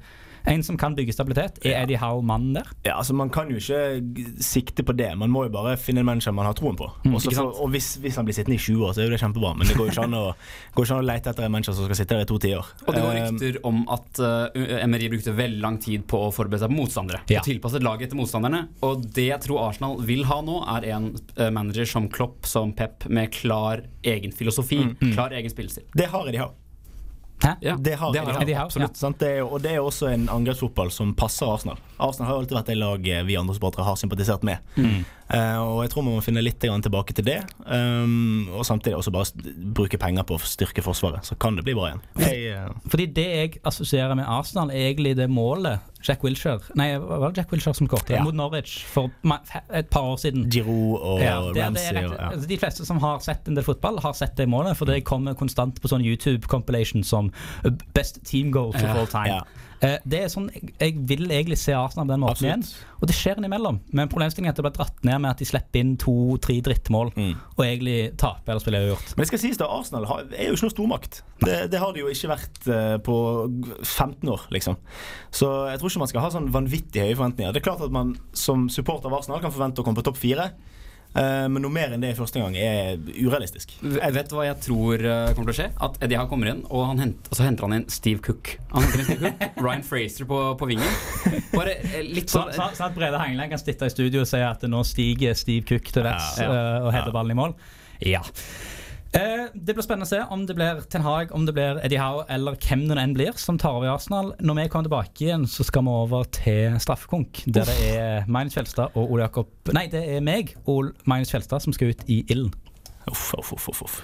[0.50, 1.60] En som kan bygge stabilitet?
[1.66, 2.70] Er Eddie Howe mannen der?
[2.88, 5.12] Ja, altså Man kan jo ikke sikte på det.
[5.20, 6.90] Man må jo bare finne en manager man har troen på.
[7.06, 9.10] Mm, Også mm, for, og hvis, hvis han blir sittende i 20 år, så er
[9.10, 9.54] jo det kjempebra.
[9.60, 10.26] Men det går jo ikke an å,
[10.76, 12.74] går ikke an å lete etter en manager som skal sitte der i to tiår.
[12.88, 16.32] Og det går Eh, rykter om at uh, Emery brukte veldig lang tid på å
[16.34, 17.22] forberede seg på motstandere.
[17.32, 17.42] Ja.
[17.42, 18.64] Og tilpasset laget etter motstanderne.
[18.86, 22.74] Og det jeg tror Arsenal vil ha nå, er en uh, manager som Klopp, som
[22.78, 24.82] Pep, med klar egen filosofi.
[25.14, 25.86] Klar egen spillestil.
[25.98, 26.56] Det har Eddie Howe.
[27.44, 27.54] Hæ?
[27.62, 28.66] Ja, Det har det har Howe.
[28.66, 28.98] Absolutt.
[28.98, 29.20] Sant?
[29.20, 31.78] Det er, og det er jo også en angrepsfotball som passer Arsenal.
[32.00, 34.64] Arsenal har jo alltid vært det laget vi andre supportere har sympatisert med.
[35.30, 37.38] Eh, og jeg tror man må finne litt tilbake til det.
[37.66, 41.28] Um, og samtidig også bare bruke penger på å styrke Forsvaret.
[41.28, 42.02] Så kan det bli bra igjen.
[42.18, 42.72] Hey, uh.
[42.90, 47.42] Fordi det jeg assosierer med Arsenal, er egentlig det målet Jack Wilshere Nei, var det
[47.42, 48.24] Jack Wilshere som skåret Ja.
[48.24, 49.12] mot Norwich for
[49.70, 50.48] et par år siden?
[50.50, 52.30] Giroud og Ja, det, det Ramsey rett, og ja.
[52.32, 54.78] altså, De fleste som har sett en del fotball, har sett det målet.
[54.80, 57.34] For det kommer konstant på sånn YouTube-compilation som
[57.66, 59.28] uh, Best team goals of Ja, all time.
[59.28, 59.44] ja.
[59.82, 62.72] Eh, det er sånn, jeg, vil egentlig se Arsenal på den måten Absolutt.
[62.72, 62.96] igjen.
[63.00, 63.78] Og det skjer innimellom.
[63.96, 67.14] Men problemstillingen er at det blir dratt ned med at de slipper inn to-tre drittmål
[67.16, 67.36] Mm.
[67.56, 69.14] og egentlig taper eller spiller uavgjort.
[69.16, 71.22] Men det skal sies da, Arsenal har, er jo ikke noe stormakt.
[71.40, 73.16] Det, det har de jo ikke vært eh, på
[73.86, 74.76] 15 år, liksom.
[75.32, 77.54] Så jeg tror ikke man skal ha sånn vanvittig høye forventninger.
[77.56, 80.20] Det er klart at man som supporter av Arsenal kan forvente å komme på topp
[80.20, 80.52] fire.
[81.18, 83.72] Eh, men noe mer enn det i første gang er urealistisk.
[83.82, 85.68] Jeg vet hva jeg tror eh, kommer til å skje?
[85.88, 88.54] At Eddie Howe kommer inn, og, han hent, og så henter han inn Steve Cook.
[88.76, 91.00] Han henter inn Steve Cook Ryan Fraser på, på vingen.
[91.56, 94.30] Bare eh, litt Så, sånn så, så at Brede Hangeland kan sitte i studio og
[94.30, 97.58] si at nå stiger Steve Cook til vets Ja, ja, og header ballen i mål?
[98.06, 98.22] Ja.
[99.14, 101.98] Eh, det blir spennende å se om det blir Ten Hag, om det blir Eddie
[101.98, 104.36] Howe eller hvem det enn blir som tar over i Arsenal.
[104.38, 107.42] Når vi kommer tilbake igjen, så skal vi over til straffekonk.
[107.48, 111.66] Der det er Magnus Fjelstad og Ole Jakob Nei, det er meg og Magnus Fjelstad
[111.66, 112.54] som skal ut i ilden.
[113.10, 114.00] Uff, uff, uff, uff, uff.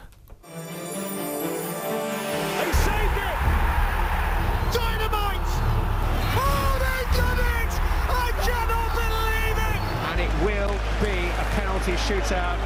[6.36, 7.74] Oh, they've done it!
[8.10, 9.82] I cannot believe it!
[10.10, 12.58] and it will be a penalty shootout.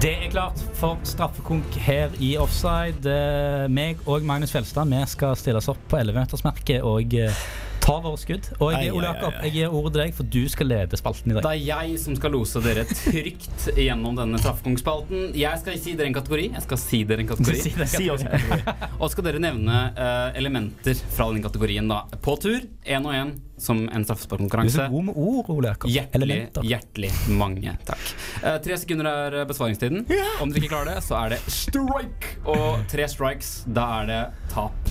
[0.00, 3.04] Det er klart for straffekonk her i offside.
[3.04, 7.42] Eh, meg og Magnus Fjelstad vi skal stilles opp på 11-metersmerket og eh,
[7.82, 8.48] ta våre skudd.
[8.58, 11.36] Og jeg, Ole Jakob, jeg gir ordet til deg, for du skal lede spalten i
[11.36, 11.44] dag.
[11.44, 15.30] Det er jeg som skal lose dere trygt gjennom denne Traffkongspalten.
[15.38, 16.48] Jeg skal si dere en kategori.
[16.54, 17.62] Jeg skal si dere en kategori.
[17.62, 18.08] Si.
[18.08, 18.76] En kategori.
[18.98, 22.04] Og skal dere nevne uh, elementer fra den kategorien da.
[22.22, 25.90] På tur, én og én, som en Du er så god med ord, Ole Jakob.
[25.90, 28.02] Hjertelig, hjertelig mange takk.
[28.42, 30.06] Uh, tre sekunder er eh, besvaringstiden.
[30.42, 32.36] Om dere ikke klarer det, så er det strike.
[32.50, 34.22] Og tre strikes, da er det
[34.54, 34.81] tap.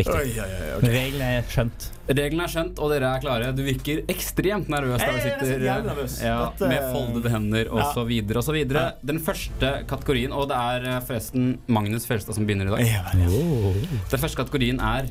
[0.00, 0.16] Riktig.
[0.16, 0.92] Oi, oi, oi, okay.
[0.96, 1.86] Reglene er skjønt.
[2.10, 3.52] Reglene er skjønt, og dere er klare.
[3.56, 6.08] Du virker ekstremt nervøs der du Jeg er sitter.
[6.08, 6.24] så.
[6.26, 7.92] Ja, Dette- med foldede hender og Ja.
[7.94, 8.84] så videre og så videre.
[9.04, 12.86] Den første kategorien, og det er eh, forresten Magnus Fjelstad som begynner i dag.
[12.86, 13.28] Ja, ja.
[14.10, 15.10] Den første kategorien er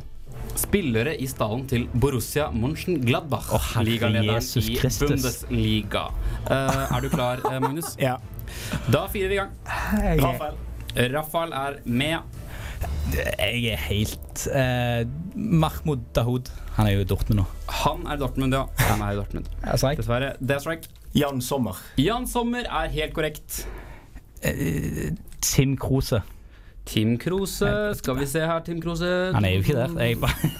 [0.60, 3.47] spillere i stallen til Borussia Mönchengladbach.
[3.73, 6.08] Herre ligalederen i Bundesliga.
[6.49, 7.95] Uh, er du klar, eh, Magnus?
[7.99, 8.17] Ja.
[8.89, 9.52] Da firer vi i gang.
[10.19, 10.56] Rafael.
[11.13, 12.19] Rafael er med.
[13.13, 15.04] Jeg er helt eh,
[15.36, 16.52] Mahmoud Dahoud.
[16.78, 17.46] Han er jo i Dortmund nå.
[17.82, 18.63] Han er i Dortmund, ja.
[18.92, 19.50] Han er i Dortmund.
[19.65, 20.34] Dessverre.
[20.39, 20.92] Det er strike.
[21.18, 21.80] Jan Sommer.
[21.98, 23.63] Jan Sommer er helt korrekt.
[24.44, 25.10] eh,
[25.42, 26.22] Tim Kruse.
[26.86, 27.70] Tim Krose.
[28.00, 29.10] Skal vi se her, Tim Krose.
[29.34, 29.98] Han er jo ikke der.
[30.06, 30.52] Jeg bare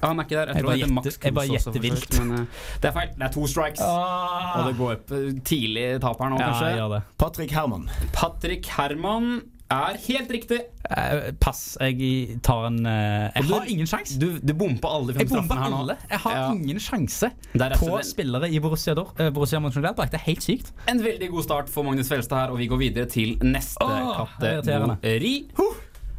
[0.00, 0.46] Ja, han er ikke der.
[0.46, 2.46] Jeg Jeg tror bare det er Max gjetter- jeg bare Kruse gjetter vidt, men, uh,
[2.82, 3.08] det er feil.
[3.18, 3.80] Det er to strikes.
[3.82, 6.68] Og det går opp eh, tidlig tap her nå, Ja, kanskje.
[6.78, 7.00] Ja, det.
[7.18, 7.88] Patrick Herman.
[8.14, 9.28] Patrick Herman
[9.70, 10.58] er helt riktig.
[10.88, 11.76] Uh, pass.
[11.80, 14.18] Jeg tar en uh, Jeg du- har ingen sjanse.
[14.20, 15.80] Du, du bomper alle de fem straffene her nå.
[15.84, 15.96] alle.
[16.10, 16.46] Jeg har Ja.
[16.52, 17.30] ingen sjanse
[17.76, 20.10] på spillere i Borussia, Dor eh, Borussia Mönchengladbach.
[20.10, 20.72] Det er helt sykt.
[20.88, 24.26] en veldig god start for Magnus Felstad her, og vi går videre til neste oh,
[24.40, 25.34] kategori.
[25.58, 25.74] Huh.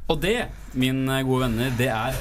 [0.10, 2.14] Og det, mine gode venner, det er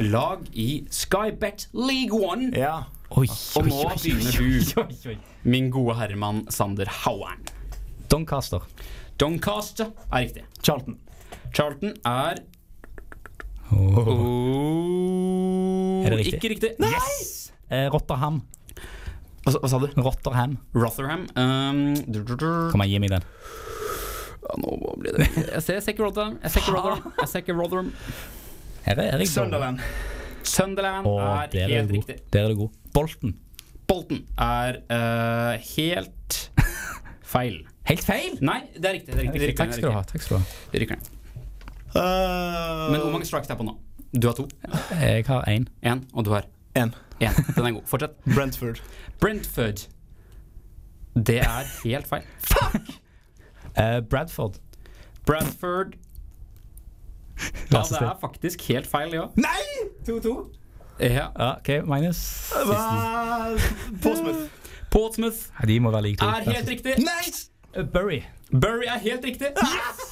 [0.00, 2.50] lag i Skybet League One.
[2.56, 2.82] Ja.
[3.16, 5.18] Oi, Og nå begynner du, oi, oi.
[5.44, 7.44] min gode herremann Sander Hauern.
[8.10, 8.64] Doncaster.
[9.20, 10.44] Doncaster er riktig.
[10.62, 10.98] Charlton.
[11.54, 12.42] Charlton er
[13.66, 13.96] Oh.
[13.98, 16.36] oh, Er det riktig?
[16.38, 16.68] Ikke riktig.
[16.78, 17.48] Yes!
[17.66, 18.36] Eh, Rotterham.
[19.42, 19.88] Hva, sa- hva sa du?
[19.98, 20.52] Rotterham.
[20.74, 21.24] Rotherham.
[21.34, 21.80] Um.
[22.70, 23.24] Kom igjen, gi meg den.
[24.46, 26.36] Ja, nå blir det Jeg ser, ikke Rotherham.
[26.44, 27.10] Jeg ser ikke Rotherham.
[27.18, 27.90] Jeg ser ikke Rotherham.
[28.86, 29.32] Her er Erik.
[29.32, 29.82] Sunderland.
[30.46, 31.96] Sunderland Å, er er helt god.
[31.98, 32.20] riktig.
[32.30, 32.78] Der er du god.
[32.94, 33.34] Bolton.
[33.90, 36.38] Bolton er uh, helt
[37.34, 37.64] feil.
[37.86, 38.38] Helt feil!
[38.42, 39.14] Nei, det er riktig.
[39.14, 39.40] Det er riktig.
[39.40, 40.02] Det rykker Takk skal du ha.
[40.02, 41.12] takk skal du ha rykker ned.
[41.96, 43.76] Uh, Men hvor mange strikes er på nå?
[44.16, 44.46] Du har to.
[45.00, 45.66] Jeg har én.
[45.86, 46.44] Én, og du har
[46.76, 46.94] En.
[47.20, 47.32] én.
[47.56, 47.82] Den er god.
[47.86, 48.16] Fortsett.
[48.34, 48.80] Brentford.
[49.20, 49.86] Brentford.
[51.16, 52.22] Det er helt feil.
[52.52, 52.90] Fuck!
[53.76, 54.58] Eh, Bradford.
[55.26, 55.94] Bradford
[57.72, 59.24] Ja, det er faktisk helt feil, ja.
[59.36, 59.62] Nei!
[60.08, 60.34] 2-2.
[61.00, 61.26] ja.
[61.38, 62.52] Ja, OK, minus.
[62.52, 63.56] Hva?
[64.02, 64.46] Portsmouth.
[64.90, 66.26] Portsmouth Ja, De må være like to.
[66.26, 66.94] er helt riktig.
[66.98, 67.50] Nice!
[67.76, 68.22] Eh, Bury.
[68.52, 69.52] Bury er helt riktig.
[69.56, 70.04] Yes!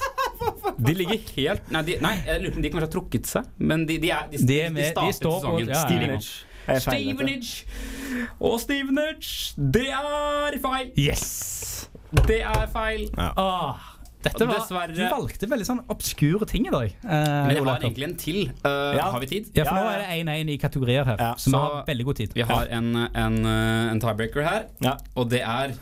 [0.77, 3.45] De ligger helt Nei, de, nei jeg lurer på om de kanskje har trukket seg,
[3.57, 5.67] men de, de, er, de, De er med- de startet står sesongen.
[5.67, 5.85] ja, ja, ja.
[5.85, 6.29] Stevenage.
[6.65, 6.81] Feil.
[6.81, 8.27] Stevenage.
[8.41, 9.33] Og Stevenage,
[9.77, 10.91] det er feil.
[10.99, 11.89] Yes!
[12.25, 13.05] Det er feil.
[13.17, 13.77] Ah,
[14.25, 14.95] dette var, Dessverre.
[14.97, 16.93] Du valgte veldig sånn obskure ting i dag.
[17.03, 18.39] eh, Men jeg har egentlig en til.
[18.65, 19.09] Uh, Ja.
[19.13, 19.51] Har vi tid?
[19.55, 22.05] Ja, for Ja, nå er det 1-1 i kategorier her, Ja, så vi har veldig
[22.05, 22.33] god tid.
[22.33, 24.97] Vi har en, en, uh, en tiebreaker her, Ja.
[25.15, 25.75] og det er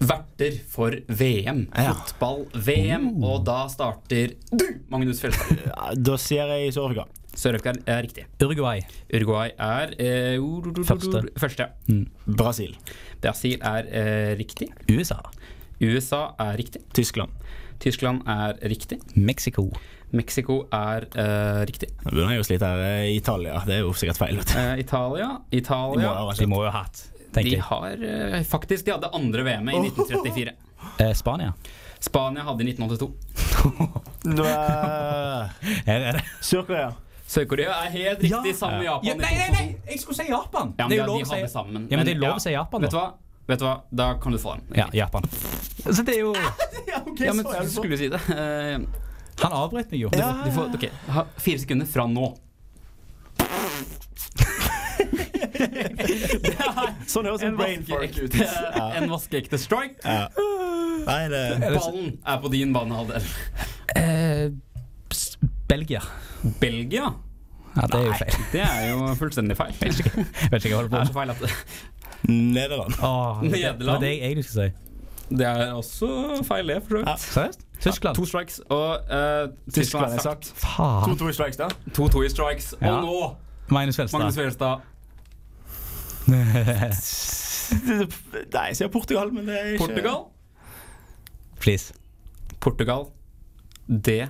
[0.00, 1.64] verter for VM.
[1.74, 1.92] Ja.
[1.94, 3.08] Fotball-VM.
[3.24, 5.64] Og da starter du, Magnus Fjelstad.
[5.66, 7.06] Ja, Da sier jeg Sør-Afrika.
[7.38, 8.24] Sør-Afrika er riktig.
[8.42, 8.80] Uruguay.
[9.14, 11.22] Uruguay er eh, ur- ur- ur- Første.
[11.38, 11.68] Første.
[11.88, 11.98] ja.
[12.26, 12.74] Brasil.
[13.22, 14.70] Brasil er eh, riktig.
[14.90, 15.20] USA.
[15.82, 16.82] USA er riktig.
[16.94, 17.30] Tyskland.
[17.78, 18.98] Tyskland er riktig.
[19.14, 19.68] Mexico.
[20.10, 21.90] Mexico er uh, riktig.
[22.00, 22.80] Nå begynner jeg å slite her.
[23.04, 23.58] Eh, Italia.
[23.68, 24.38] Det er jo sikkert feil.
[24.40, 24.54] Uh.
[24.56, 27.02] Eh, Italia Italia De må jo ha hatt,
[27.34, 30.56] tenker De har eh, faktisk De hadde andre VM-et i 1934.
[31.02, 31.52] Eh, Spania.
[32.00, 33.08] Spania hadde i 1982.
[34.38, 35.48] Nå er-
[35.88, 36.22] Her er det.
[36.46, 36.92] Sør-Korea.
[37.28, 39.08] Sør-Korea er helt riktig sammen med Japan.
[39.08, 39.64] Ja, nei, nei, nei!
[39.90, 40.70] Jeg skulle si Japan!
[40.78, 41.88] Ja, men det er de, jo lov å si sammen.
[41.90, 43.08] Ja, men det er lov å si Japan, Vet du hva?
[43.50, 44.64] vet du hva, da kan du få den.
[44.78, 45.26] Ja, Japan.
[45.88, 46.32] Så det er jo
[46.92, 48.20] Ja, ok, Ja, men skulle du si det?
[48.30, 48.86] Uh,
[49.42, 50.12] Han avbrøt meg jo.
[50.14, 50.86] Du, du får, ok,
[51.18, 52.30] ha fire sekunder fra nå.
[57.12, 58.34] Sånn høres en brain fart ut.
[58.98, 59.98] en vaskeekte strike.
[60.04, 60.28] Ja.
[61.08, 63.28] Nei, det Ballen er på din banehalvdel.
[63.96, 64.48] Eh,
[65.68, 66.02] Belgia.
[66.60, 67.12] Belgia?
[67.76, 68.36] Ja, det er jo feil.
[68.52, 69.74] Det er jo fullstendig feil.
[69.84, 70.10] Vet ikke
[70.50, 71.54] hva jeg holder Det er så feil at det,
[72.28, 72.98] Nederland.
[73.02, 73.78] Åh, det- Nederland.
[73.78, 74.84] Det var det jeg egentlig skulle si.
[75.38, 76.08] det er også
[76.48, 76.82] feil, det.
[76.88, 77.16] For.
[77.16, 77.64] Seriøst?
[77.80, 78.16] Tyskland.
[78.16, 80.54] To strikes, og uh, Tyskland Tyskland er er sagt.
[80.64, 81.68] 2-2 i strikes, da.
[81.94, 82.74] 2-2 i strikes.
[82.80, 82.96] Ja.
[82.96, 83.36] Og nå,
[83.70, 83.98] Magnus
[84.38, 84.80] Velstad.
[88.54, 90.20] Nei, jeg sier Portugal, men det er ikke Portugal.
[91.60, 91.94] Please.
[92.60, 93.02] Portugal.
[93.88, 94.28] Det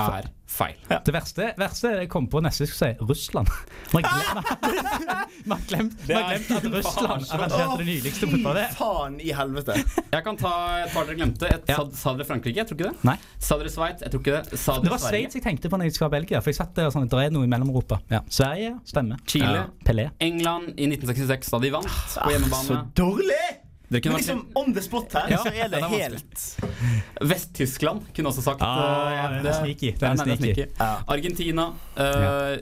[0.00, 0.74] er feil.
[1.06, 3.48] Det verste, verste jeg kom på neste jeg skulle si Russland.
[3.92, 8.74] Man har glemt, glemt, glemt at Russland arrangerte det nyligste fotballet.
[8.78, 9.76] Faen i helvete.
[10.12, 10.52] Jeg kan ta
[10.84, 11.46] et par dere glemte.
[11.48, 11.76] Et, Ja.
[11.76, 12.56] sa, sa dere Frankrike?
[12.60, 13.04] Jeg tror ikke det.
[13.06, 13.16] Nei.
[13.38, 14.02] Sa dere Sveits?
[14.02, 14.58] Jeg tror ikke det.
[14.58, 14.98] Sa Det var?
[15.06, 16.40] Sveits jeg tenkte på når jeg skulle ha Belgia.
[16.42, 18.00] For jeg satt der og sånn, det er noe i Mellom-Europa.
[18.10, 18.20] Ja.
[18.28, 19.22] Sverige, stemmer.
[19.26, 19.54] Chile.
[19.54, 19.64] Ja.
[19.86, 20.10] Pelé.
[20.20, 22.82] England i 1966, da de vant på Så hjemmebane.
[22.98, 23.42] dårlig!
[23.90, 26.42] Kunne Men vært liksom on the spot her, Ja, så er det er helt
[27.26, 28.76] Vest-Tyskland kunne også sagt Ah,
[29.10, 30.66] eh, ja, den er det- sneaky, Det er sneaky.
[30.78, 30.90] Ja.
[31.08, 31.72] Argentina.
[31.96, 32.58] eh,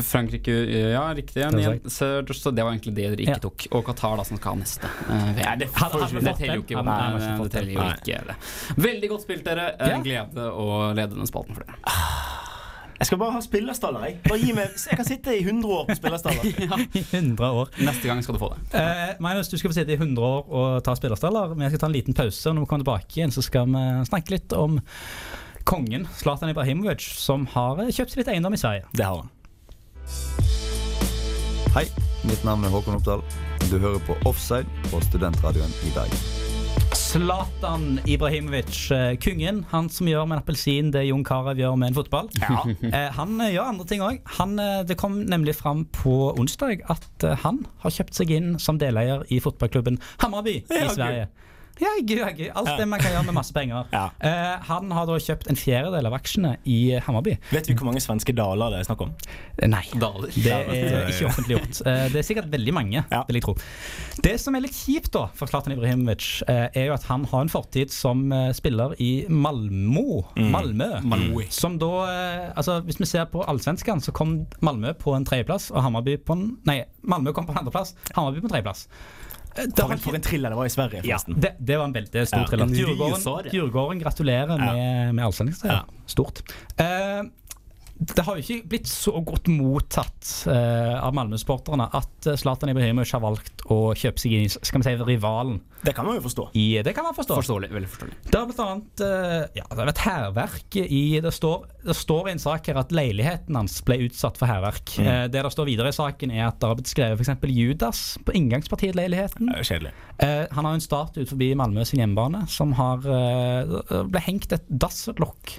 [0.00, 0.52] Frankrike
[0.92, 1.34] Ja, riktig.
[1.50, 1.90] Det.
[1.90, 3.38] Så, så det var egentlig det dere ikke Ja.
[3.42, 3.66] tok.
[3.72, 4.84] Og Qatar, da, som skal ha neste.
[4.86, 6.84] eh, det teller jo ikke.
[6.84, 8.36] Nei, det teller jo ikke.
[8.76, 9.74] Veldig godt spilt, dere.
[9.80, 11.76] En glede å lede den spalten for dere.
[13.00, 14.16] Jeg skal bare ha spillerstaller, jeg.
[14.28, 16.42] Bare gi meg Jeg kan sitte i 100 år på spillerstaller.
[17.00, 17.70] I 100 år.
[17.80, 18.58] Neste gang skal du få det.
[18.76, 21.54] Eh, Magnus, du skal få sitte i 100 år og ta spillerstaller.
[21.54, 23.72] Men jeg skal ta en liten pause, og når vi kommer tilbake igjen, så skal
[23.72, 24.76] vi snakke litt om
[25.64, 28.84] kongen Zlatan Ibrahimovic, som har eh, kjøpt seg litt eiendom i Sverige.
[28.92, 29.32] Det har han.
[31.72, 31.86] Hei,
[32.28, 33.24] mitt navn er Håkon Oppdal.
[33.70, 36.39] Du hører på Offside på Studentradioen i Bergen.
[37.10, 39.64] Zlatan Ibrahimovic, eh, kongen.
[39.70, 42.28] Han som gjør med en appelsin det Jon Carew gjør med en fotball.
[42.38, 42.60] Ja.
[43.16, 44.20] han eh, gjør andre ting òg.
[44.86, 49.24] Det kom nemlig fram på onsdag at eh, han har kjøpt seg inn som deleier
[49.26, 50.62] i fotballklubben Hammarby i.
[50.70, 51.26] Sverige.
[51.80, 52.50] Ja, gud, gud.
[52.60, 53.86] Alt det man kan gjøre med masse penger.
[53.94, 54.06] Ja.
[54.20, 57.38] Uh, han har da kjøpt en fjerdedel av aksjene i Hammarby.
[57.54, 59.14] Vet vi hvor mange svenske daler det er snakk om?
[59.56, 59.82] Eh, Nei.
[60.00, 60.28] Daler.
[60.34, 61.80] Det er ikke offentliggjort.
[61.86, 63.22] Uh, Det er sikkert veldig mange, Ja.
[63.28, 63.54] vil jeg tro.
[64.20, 67.46] Det som er litt kjipt da for Zlatan Ibrahimovic, uh, er jo at han har
[67.46, 70.22] en fortid som eh, spiller i Malmö.
[70.36, 70.90] Malmö.
[71.02, 71.46] Malmö.
[71.50, 75.70] Som da eh, Altså, hvis vi ser på Allsvenskan, så kom Malmö på en tredjeplass,
[75.72, 78.86] og Hammarby på en Nei, Malmö kom på en andreplass, Hammarby på en tredjeplass.
[79.56, 81.84] Eh, det For en, for en thriller det var i Sverige, ja, det, det var
[81.90, 82.66] en veldig stor Ja, thriller.
[82.80, 83.50] Djurgården.
[83.52, 85.80] Djurgården gratulerer med, med allsendingsseier.
[85.82, 86.02] Ja.
[86.06, 86.42] Stort.
[86.76, 87.22] Eh,
[88.00, 93.12] det har jo ikke blitt så godt mottatt eh, av Malmö-sporterne at eh, Zlatan Ibrahimovic
[93.12, 95.58] har valgt å kjøpe seg inn i skal vi si, rivalen.
[95.84, 96.46] Det kan man jo forstå.
[96.56, 97.36] I, det kan man forstå.
[97.40, 97.70] Forståelig.
[97.72, 98.16] Veldig forståelig.
[98.24, 102.30] Det har blant annet eh, ja, det har vært hærverk i det står, det står
[102.30, 104.96] i en sak her at leiligheten hans ble utsatt for hærverk.
[105.00, 107.48] Eh, det det står videre i saken, er at det har blitt skrevet f.eks.
[107.52, 109.50] Judas på inngangspartiet til leiligheten.
[109.50, 109.92] Det er kjedelig.
[110.20, 114.52] Eh, han har en statue ut forbi Malmö sin hjemmebane som har eh, ble hengt
[114.52, 115.54] et dasslokk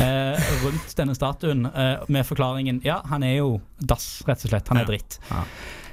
[0.00, 4.68] eh, rundt denne statuen eh, med forklaringen Ja, han er jo dass, rett og slett.
[4.72, 5.18] Han er dritt.
[5.30, 5.44] Ja.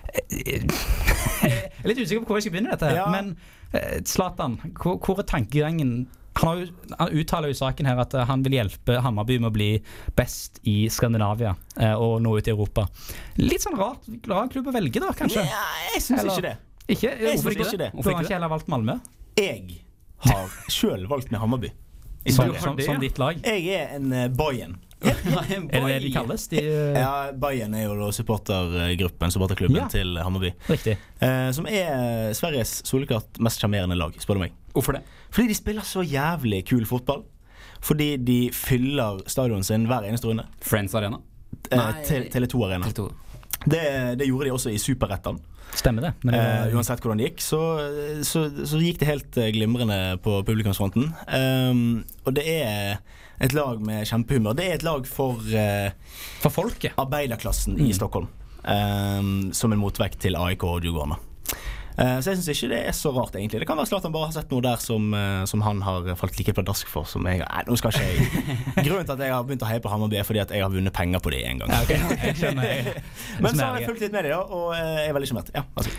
[0.39, 3.05] Jeg er litt usikker på hvor jeg skal begynne dette, Ja.
[3.13, 3.35] men
[3.71, 6.07] eh, Zlatan, hvor, hvor er tankegangen?
[6.39, 9.37] Han, har jo, han uttaler jo i saken her at eh, han vil hjelpe Hammarby
[9.39, 9.69] med å bli
[10.17, 12.87] best i Skandinavia eh, og nå ut i Europa.
[13.39, 15.45] Litt sånn rart, rar klubb å velge, da, kanskje?
[15.45, 15.63] Ja,
[15.93, 16.55] jeg syns ikke det.
[16.89, 17.13] Ikke?
[17.21, 17.91] Jeg synes ikke det.
[17.93, 18.97] Hvorfor har han ikke heller valgt Malmö?
[19.39, 19.81] Jeg
[20.25, 21.71] har sjøl valgt med Hammarby.
[22.29, 23.37] Som, som, som ditt lag?
[23.45, 24.75] Jeg er en uh, Bayern.
[25.05, 26.47] Er det det de kalles?
[26.51, 26.59] De,
[26.95, 29.87] Ja, Bayern er jo da supportergruppen, supporterklubben Ja.
[29.91, 30.51] til Hammarby.
[30.69, 30.97] Riktig.
[31.23, 34.55] Eh, som er Sveriges soleklart mest sjarmerende lag, spør du meg.
[34.75, 35.03] Hvorfor det?
[35.31, 37.23] Fordi de spiller så jævlig kul fotball.
[37.79, 40.43] Fordi de fyller stadionet sin hver eneste runde.
[40.61, 41.21] Friends Arena?
[41.71, 42.27] Eh, Nei.
[42.33, 42.85] Tele2 Arena.
[42.91, 43.07] Tele2.
[43.65, 43.83] Det,
[44.19, 45.39] det gjorde de også i Superettan.
[45.75, 46.13] Stemmer det.
[46.25, 47.59] Men det Eh, uansett hvordan det gikk, så,
[48.25, 51.11] så, så gikk det helt eh, glimrende på publikumsfronten.
[51.29, 52.97] Um, og det er
[53.39, 54.55] et lag med kjempehumør.
[54.59, 55.89] Det er et lag for uh,
[56.43, 56.93] for folket.
[56.99, 57.87] arbeiderklassen Mm.
[57.87, 58.27] i Stockholm.
[58.59, 61.15] Um, som en motvekt til AIK og Djurgården.
[61.15, 61.55] da.
[61.99, 63.59] Eh, så jeg syns ikke det er så rart, egentlig.
[63.59, 66.05] Det kan være at han bare har sett noe der som, uh, som han har
[66.15, 67.03] falt like pladask for.
[67.09, 68.27] Som jeg, nei, nå skal ikke jeg
[68.87, 70.71] Grunnen til at jeg har begynt å heie på Hammarby, er fordi at jeg har
[70.71, 71.73] vunnet penger på det en gang.
[71.75, 72.37] Ja, ok, jeg.
[72.39, 73.03] Jeg,
[73.43, 75.51] Men så har jeg fulgt litt med det, og uh, jeg er veldig sjarmert.
[75.55, 75.91] Ja, altså.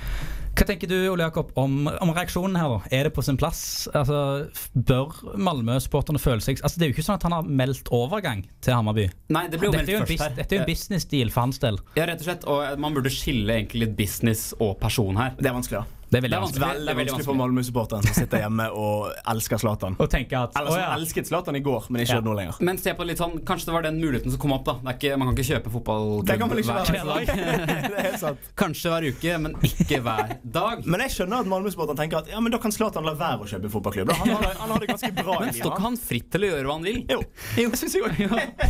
[0.60, 2.68] Hva tenker du Ole Jakob, om, om reaksjonen her?
[2.68, 2.88] da?
[2.92, 3.88] Er det på sin plass?
[3.96, 7.88] Altså, Bør Malmö-supporterne føle seg Altså, Det er jo ikke sånn at han har meldt
[7.96, 9.06] overgang til Hammarby.
[9.32, 10.34] Nei, det ble jo meldt først her.
[10.36, 11.80] dette er jo en business-deal for hans del.
[11.96, 12.44] Ja, rett og slett.
[12.44, 15.32] Og man burde skille egentlig litt business og person her.
[15.40, 15.99] Det er vanskelig, da.
[16.10, 16.60] Det er veldig Det er vanskelig.
[16.60, 16.70] vanskelig.
[16.70, 17.38] Veldig Det er veldig vanskelig for.
[17.40, 19.96] Malmö-supporteren som sitter hjemme og elsker Zlatan.
[20.02, 20.88] Og tenker at Eller å, som ja.
[20.96, 22.20] elsket Zlatan i går, men ikke Ja.
[22.20, 22.56] nå lenger.
[22.60, 24.64] Men se på det litt sånn, kanskje det var den muligheten som kom opp.
[24.64, 28.36] da det er ikke, Man kan ikke kjøpe fotballklubb hver være dag.
[28.60, 30.82] Kanskje hver uke, men ikke hver dag.
[30.86, 33.48] Men jeg skjønner at Malmö-supporteren tenker at ja, men da kan Zlatan la være å
[33.50, 34.10] kjøpe fotballklubb.
[34.12, 36.50] Han, har det- han har det ganske bra Men står ikke han fritt til å
[36.50, 37.00] gjøre hva han vil?
[37.08, 37.22] Jo,
[37.54, 38.20] det syns jeg òg.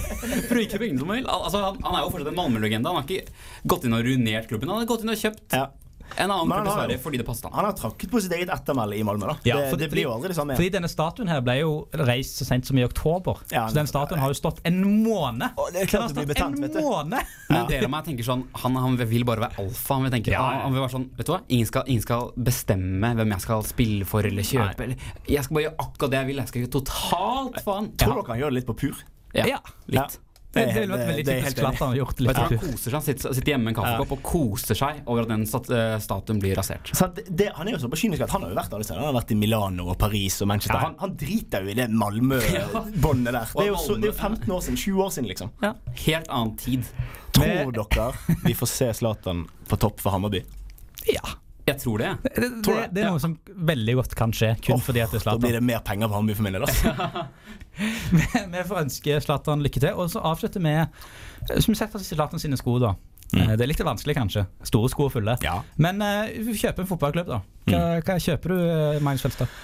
[0.49, 1.25] For å ikke kjøpe ingen som vil.
[1.27, 2.87] Altså, han, han er jo fortsatt en Malmö-legende.
[2.93, 3.33] Han har ikke
[3.67, 4.69] gått inn og ruinert klubben.
[4.69, 5.67] Han har gått inn og kjøpt Ja.
[6.17, 7.55] En annen i Sverige fordi det passet han.
[7.59, 9.27] Han har trakket på sitt eget ettermæle i Malmö.
[9.31, 11.57] da Ja, det, fordi, det blir jo aldri det samme Fordi denne statuen her ble
[11.61, 11.73] jo
[12.07, 13.41] reist så sent som i oktober.
[13.53, 15.55] Ja, så den statuen har jo stått en måned.
[15.57, 16.89] Å, det er klart det blir stått betent, vet en du.
[16.89, 17.35] måned!
[17.51, 19.95] Men en del av meg tenker sånn han, han vil bare være alfa.
[19.95, 21.41] Han vil, tenke, Ja, han, vil være sånn Vet du hva?
[21.49, 24.87] Ingen skal, ingen skal bestemme hvem jeg skal spille for eller kjøpe.
[24.89, 26.43] Eller, jeg skal bare gjøre akkurat det jeg vil.
[26.45, 27.93] Jeg skal gjøre totalt faen.
[28.01, 29.01] Tror dere han gjør det litt på pur?
[29.35, 29.61] Ja, Ja.
[29.87, 30.19] litt.
[30.51, 31.63] Det, det, det ville vært veldig det helt enig.
[31.63, 32.39] Zlatan har gjort litt.
[32.41, 32.95] han koser seg.
[32.97, 35.93] Han sitter, sitter hjemme med en kaffekopp og koser seg over at den stat, eh,
[36.03, 36.91] statuen blir rasert.
[36.91, 38.99] Så det, det, han er jo så kynisk at han har jo vært alle steder.
[38.99, 40.75] Han har vært i Milano og Paris og Manchester.
[40.75, 40.89] Ja.
[40.89, 43.53] Han, han driter jo i det Malmö-båndet der.
[43.55, 44.81] Det er jo så, det er jo 15 år siden.
[44.81, 45.53] 20 år siden, liksom.
[45.63, 45.75] Ja.
[46.07, 46.91] Helt annen tid.
[47.37, 48.11] Tror dere
[48.43, 50.43] vi får se Zlatan på topp for Hammarby?
[51.15, 51.37] Ja.
[51.71, 52.11] Jeg tror det.
[52.25, 53.37] Det, det, det er noe som
[53.71, 56.11] veldig godt kan skje, kun oh, fordi at det er Da blir det mer penger
[56.11, 56.67] på Hammarby for min del.
[58.21, 58.47] Altså.
[58.51, 59.95] Vi får ønske Zlatan lykke til.
[59.95, 60.75] Og så avslutter vi
[61.65, 62.95] som setter oss i Zlatan sine sko, da.
[63.31, 63.53] Mm.
[63.55, 64.47] Det er litt vanskelig, kanskje.
[64.67, 65.37] Store sko og fulle.
[65.45, 65.61] Ja.
[65.81, 67.43] Men uh, kjøp en fotballklubb, da.
[67.71, 69.61] Hva, hva kjøper du, uh, Magnus Felstad?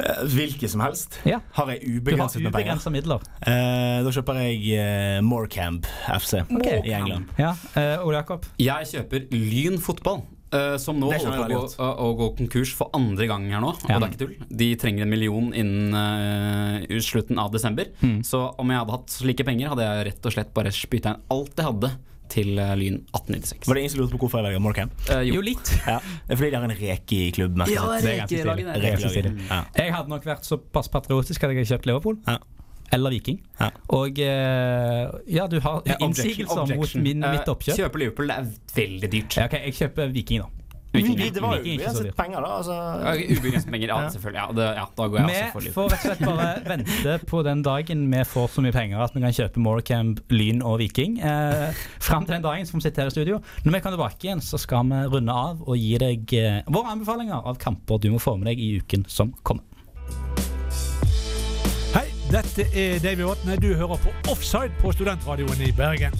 [0.00, 1.20] Eh, Hvilke som helst.
[1.28, 1.38] Ja.
[1.52, 3.20] Har jeg Du har ubegrenset med penger?
[3.46, 6.80] Eh, da kjøper jeg uh, Morecamp FC okay.
[6.84, 7.28] i England.
[7.38, 8.46] Ja, uh, Ole Jakob.
[8.58, 10.24] Jeg kjøper Lyn fotball.
[10.52, 13.72] Eh, som nå holder på å gå, å, gå konkurs for andre gang her nå.
[13.74, 13.98] Og Ja.
[13.98, 14.46] det er ikke tull.
[14.62, 17.90] De trenger en million innen uh, slutten av desember.
[18.02, 18.22] Mm.
[18.26, 21.22] Så om jeg hadde hatt slike penger, hadde jeg rett og slett bare spytta inn
[21.32, 21.92] alt jeg hadde
[22.32, 23.66] til eh, Lyn 1896.
[23.68, 24.94] Var det ingen som lurte på hvorfor jeg velger Morecambe?
[25.08, 25.44] Uh, Jo, jo.
[25.52, 25.72] litt.
[25.92, 25.98] Ja.
[26.00, 27.64] Det er fordi de har en reke i klubben.
[27.68, 29.34] Ja, reke i stilig.
[29.76, 32.18] Jeg hadde nok vært såpass patriotisk at jeg hadde kjøpt Liverpool.
[32.28, 32.38] Ja.
[32.92, 33.38] Eller Viking.
[33.60, 33.70] Ja.
[33.96, 37.78] Og eh, ja, du har Eh, objection, innsigelser mot min, mitt Eh, oppkjøp.
[37.78, 39.36] Kjøper Liverpool, det er veldig dyrt.
[39.40, 40.50] Ja, ok, jeg kjøper Viking, da.
[40.92, 42.48] Viking, vi, det var ubegrenset penger, da.
[42.58, 42.74] Altså.
[43.00, 43.88] Ja, Ubegrenset penger.
[43.88, 44.08] Ja, Ja.
[44.12, 44.42] selvfølgelig.
[44.42, 47.14] Ja, det, ja, da går jeg også for Vi får rett og slett bare vente
[47.30, 50.78] på den dagen vi får så mye penger at vi kan kjøpe Morecamp, Lyn og
[50.84, 51.16] Viking.
[51.24, 53.40] Eh, Fram til den dagen som vi sitter her i studio.
[53.64, 56.92] Når vi kommer tilbake igjen, så skal vi runde av og gi deg eh, våre
[56.92, 59.64] anbefalinger av kamper du må få med deg i uken som kommer.
[62.32, 63.58] Dette er Davy Vatne.
[63.60, 66.14] Du hører på Offside på Studentradioen i Bergen.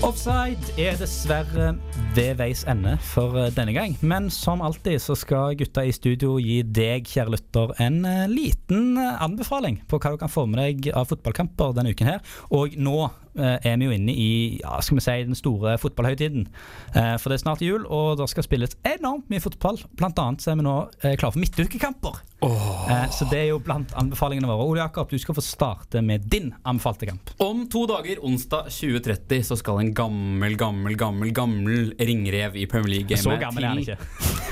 [0.00, 1.74] Offside er dessverre
[2.16, 3.98] ved veis ende for eh, denne gang.
[4.00, 8.96] Men som alltid så skal gutta i studio gi deg, kjære lytter, en eh, liten
[8.96, 12.24] eh, anbefaling på hva du kan få med deg av fotballkamper denne uken her.
[12.56, 14.28] Og nå er vi jo inne i
[14.60, 16.46] ja, skal vi si, den store fotballhøytiden.
[16.94, 19.78] Eh, for det er snart jul, og det skal spilles enormt mye fotball.
[19.98, 22.18] Blant annet så er vi nå eh, klare for midtukekamper.
[22.42, 24.64] Eh, så det er jo blant anbefalingene våre.
[24.66, 27.32] Ole Jakob, du skal få starte med din anbefalte kamp.
[27.44, 32.96] Om to dager, onsdag 2030, så skal en gammel, gammel, gammel gammel ringrev i Premier
[32.98, 33.98] League-gamet Så gammel er han ikke.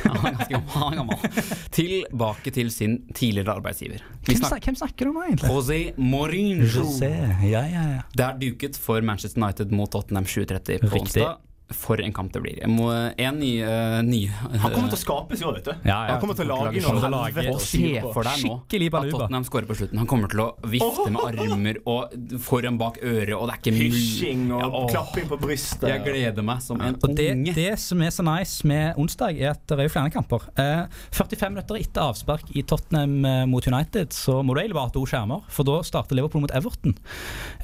[0.08, 1.56] Ja, ganske gammel, gammel.
[1.74, 4.04] Tilbake til sin tidligere arbeidsgiver.
[4.24, 5.50] Hvem, snakker snak- hvem snakker du om egentlig?
[5.50, 6.68] José Mourinho.
[6.84, 7.10] José.
[7.50, 8.02] Ja, ja, ja.
[8.16, 11.00] Det er duket for Manchester United mot Tottenham 7.30 på Riktig.
[11.00, 11.38] onsdag.
[11.76, 12.58] For en kamp det blir.
[12.62, 15.88] Jeg må, en ny, uh, ny Han kommer til å skape seg år, vet du.
[15.88, 16.14] Ja, ja.
[16.14, 19.10] Han kommer til å lage noe helvete Og se for deg nå at.
[19.12, 20.00] Tottenham skårer på slutten.
[20.00, 23.74] Han kommer til å vifte med armer og foran bak øret, og det er ikke
[23.76, 25.88] mye Hysjing og Ja, klapping på brystet.
[25.92, 27.54] Jeg gleder meg som en Og det, unge.
[27.56, 30.48] det som er så nice med onsdag, er at det er jo flere kamper.
[30.56, 34.88] Eh, 45 minutter etter avspark i Tottenham eh, mot United, så må du egentlig bare
[34.88, 35.44] ha to skjermer.
[35.52, 36.96] For da starter Liverpool mot Everton.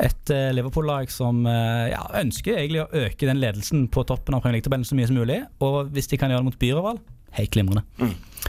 [0.03, 4.43] Et eh, Liverpool-lag som eh, ja, ønsker egentlig å øke den ledelsen på toppen av
[4.43, 5.41] Premier League-tabellen så mye som mulig.
[5.65, 7.01] Og hvis de kan gjøre det mot byrival,
[7.39, 7.85] helt glimrende.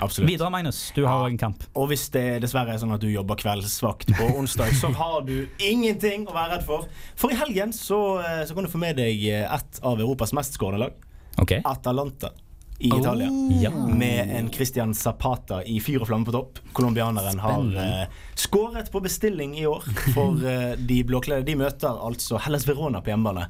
[0.04, 0.30] Absolutt.
[0.30, 0.92] Videre, Magnus.
[0.96, 1.64] Du har òg en kamp.
[1.80, 5.48] Og hvis det dessverre er sånn at du jobber kveldsvakt på onsdag, så har du
[5.64, 6.90] ingenting å være redd for.
[7.20, 10.36] For i helgen så, eh, så kan du få med deg eh, et av Europas
[10.36, 11.06] mest skårende lag.
[11.42, 11.64] Okay.
[11.68, 12.32] Atalanta
[12.80, 13.30] i Italia.
[13.62, 13.72] Ja.
[13.72, 16.60] Med en Christian Zapata i fyr og flamme på topp.
[16.76, 19.86] Colombianeren har eh, skåret på bestilling i år.
[20.16, 23.48] For eh, de blåkledde de møter altså Hellas Verona på hjemmebane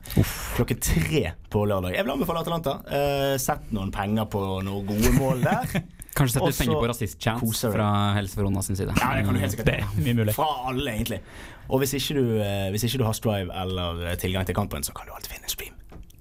[0.55, 1.95] klokken tre på lørdag.
[1.97, 2.79] Jeg vil anbefale Atalanta.
[2.85, 5.75] Eh, sett noen penger på noen gode mål der.
[6.15, 8.93] Kanskje sette litt penger på rasist-chance fra Helse Verona sin side.
[9.01, 10.33] Ja, det kan du helt sikkert Det.
[10.37, 11.19] Fra alle, egentlig.
[11.67, 14.85] Og hvis ikke, du, eh, hvis ikke du har Strive eller eh, tilgang til kampen,
[14.85, 15.74] så kan du alltid finne en stream.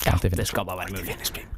[0.05, 1.14] Ja, det skal bare være mulig.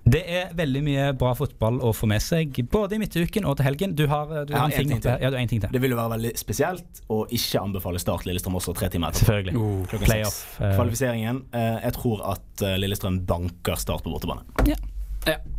[0.06, 3.66] Det er veldig mye bra fotball å få med seg, både i midtuken og til
[3.68, 3.96] helgen.
[3.98, 5.02] Du har, du har en ting ting.
[5.20, 5.72] Ja, du har en ting til.
[5.74, 9.26] Det vil jo være veldig spesielt å ikke anbefale Start Lillestrøm også tre timer etter.
[9.26, 9.56] Selvfølgelig.
[9.58, 10.40] Uh, Playoff.
[10.60, 11.42] eh, Kvalifiseringen.
[11.52, 14.46] eh, jeg tror at Lillestrøm banker Start på bortebane.
[14.70, 14.78] Ja.
[15.26, 15.55] Jeg.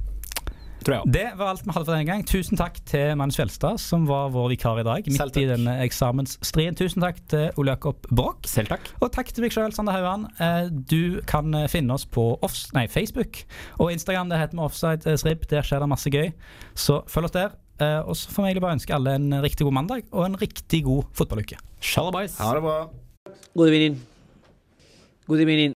[0.85, 2.21] Det var alt vi hadde for denne gang.
[2.27, 5.03] Tusen takk til Magnus Fjelstad, som var vår vikar i dag.
[5.03, 5.41] Selv Midt takk.
[5.43, 6.77] i denne eksamensstrien.
[6.79, 8.45] Tusen takk til Ole Jakob Broch.
[8.47, 8.87] Selv takk.
[9.01, 10.27] Og takk til meg sjøl, Sander Haugan.
[10.39, 13.41] Eh, Du kan eh, finne oss på offs nei, Facebook
[13.79, 14.29] og Instagram.
[14.31, 15.43] Det heter vi Offside Srib.
[15.51, 16.31] Der skjer det masse gøy.
[16.75, 17.57] Så følg oss der.
[17.81, 20.37] Eh, Og så får vi egentlig bare ønske alle en riktig god mandag og en
[20.39, 21.57] riktig god fotballuke.
[22.39, 22.77] Ha det bra.
[23.57, 23.99] God evening.
[25.27, 25.75] Good evening.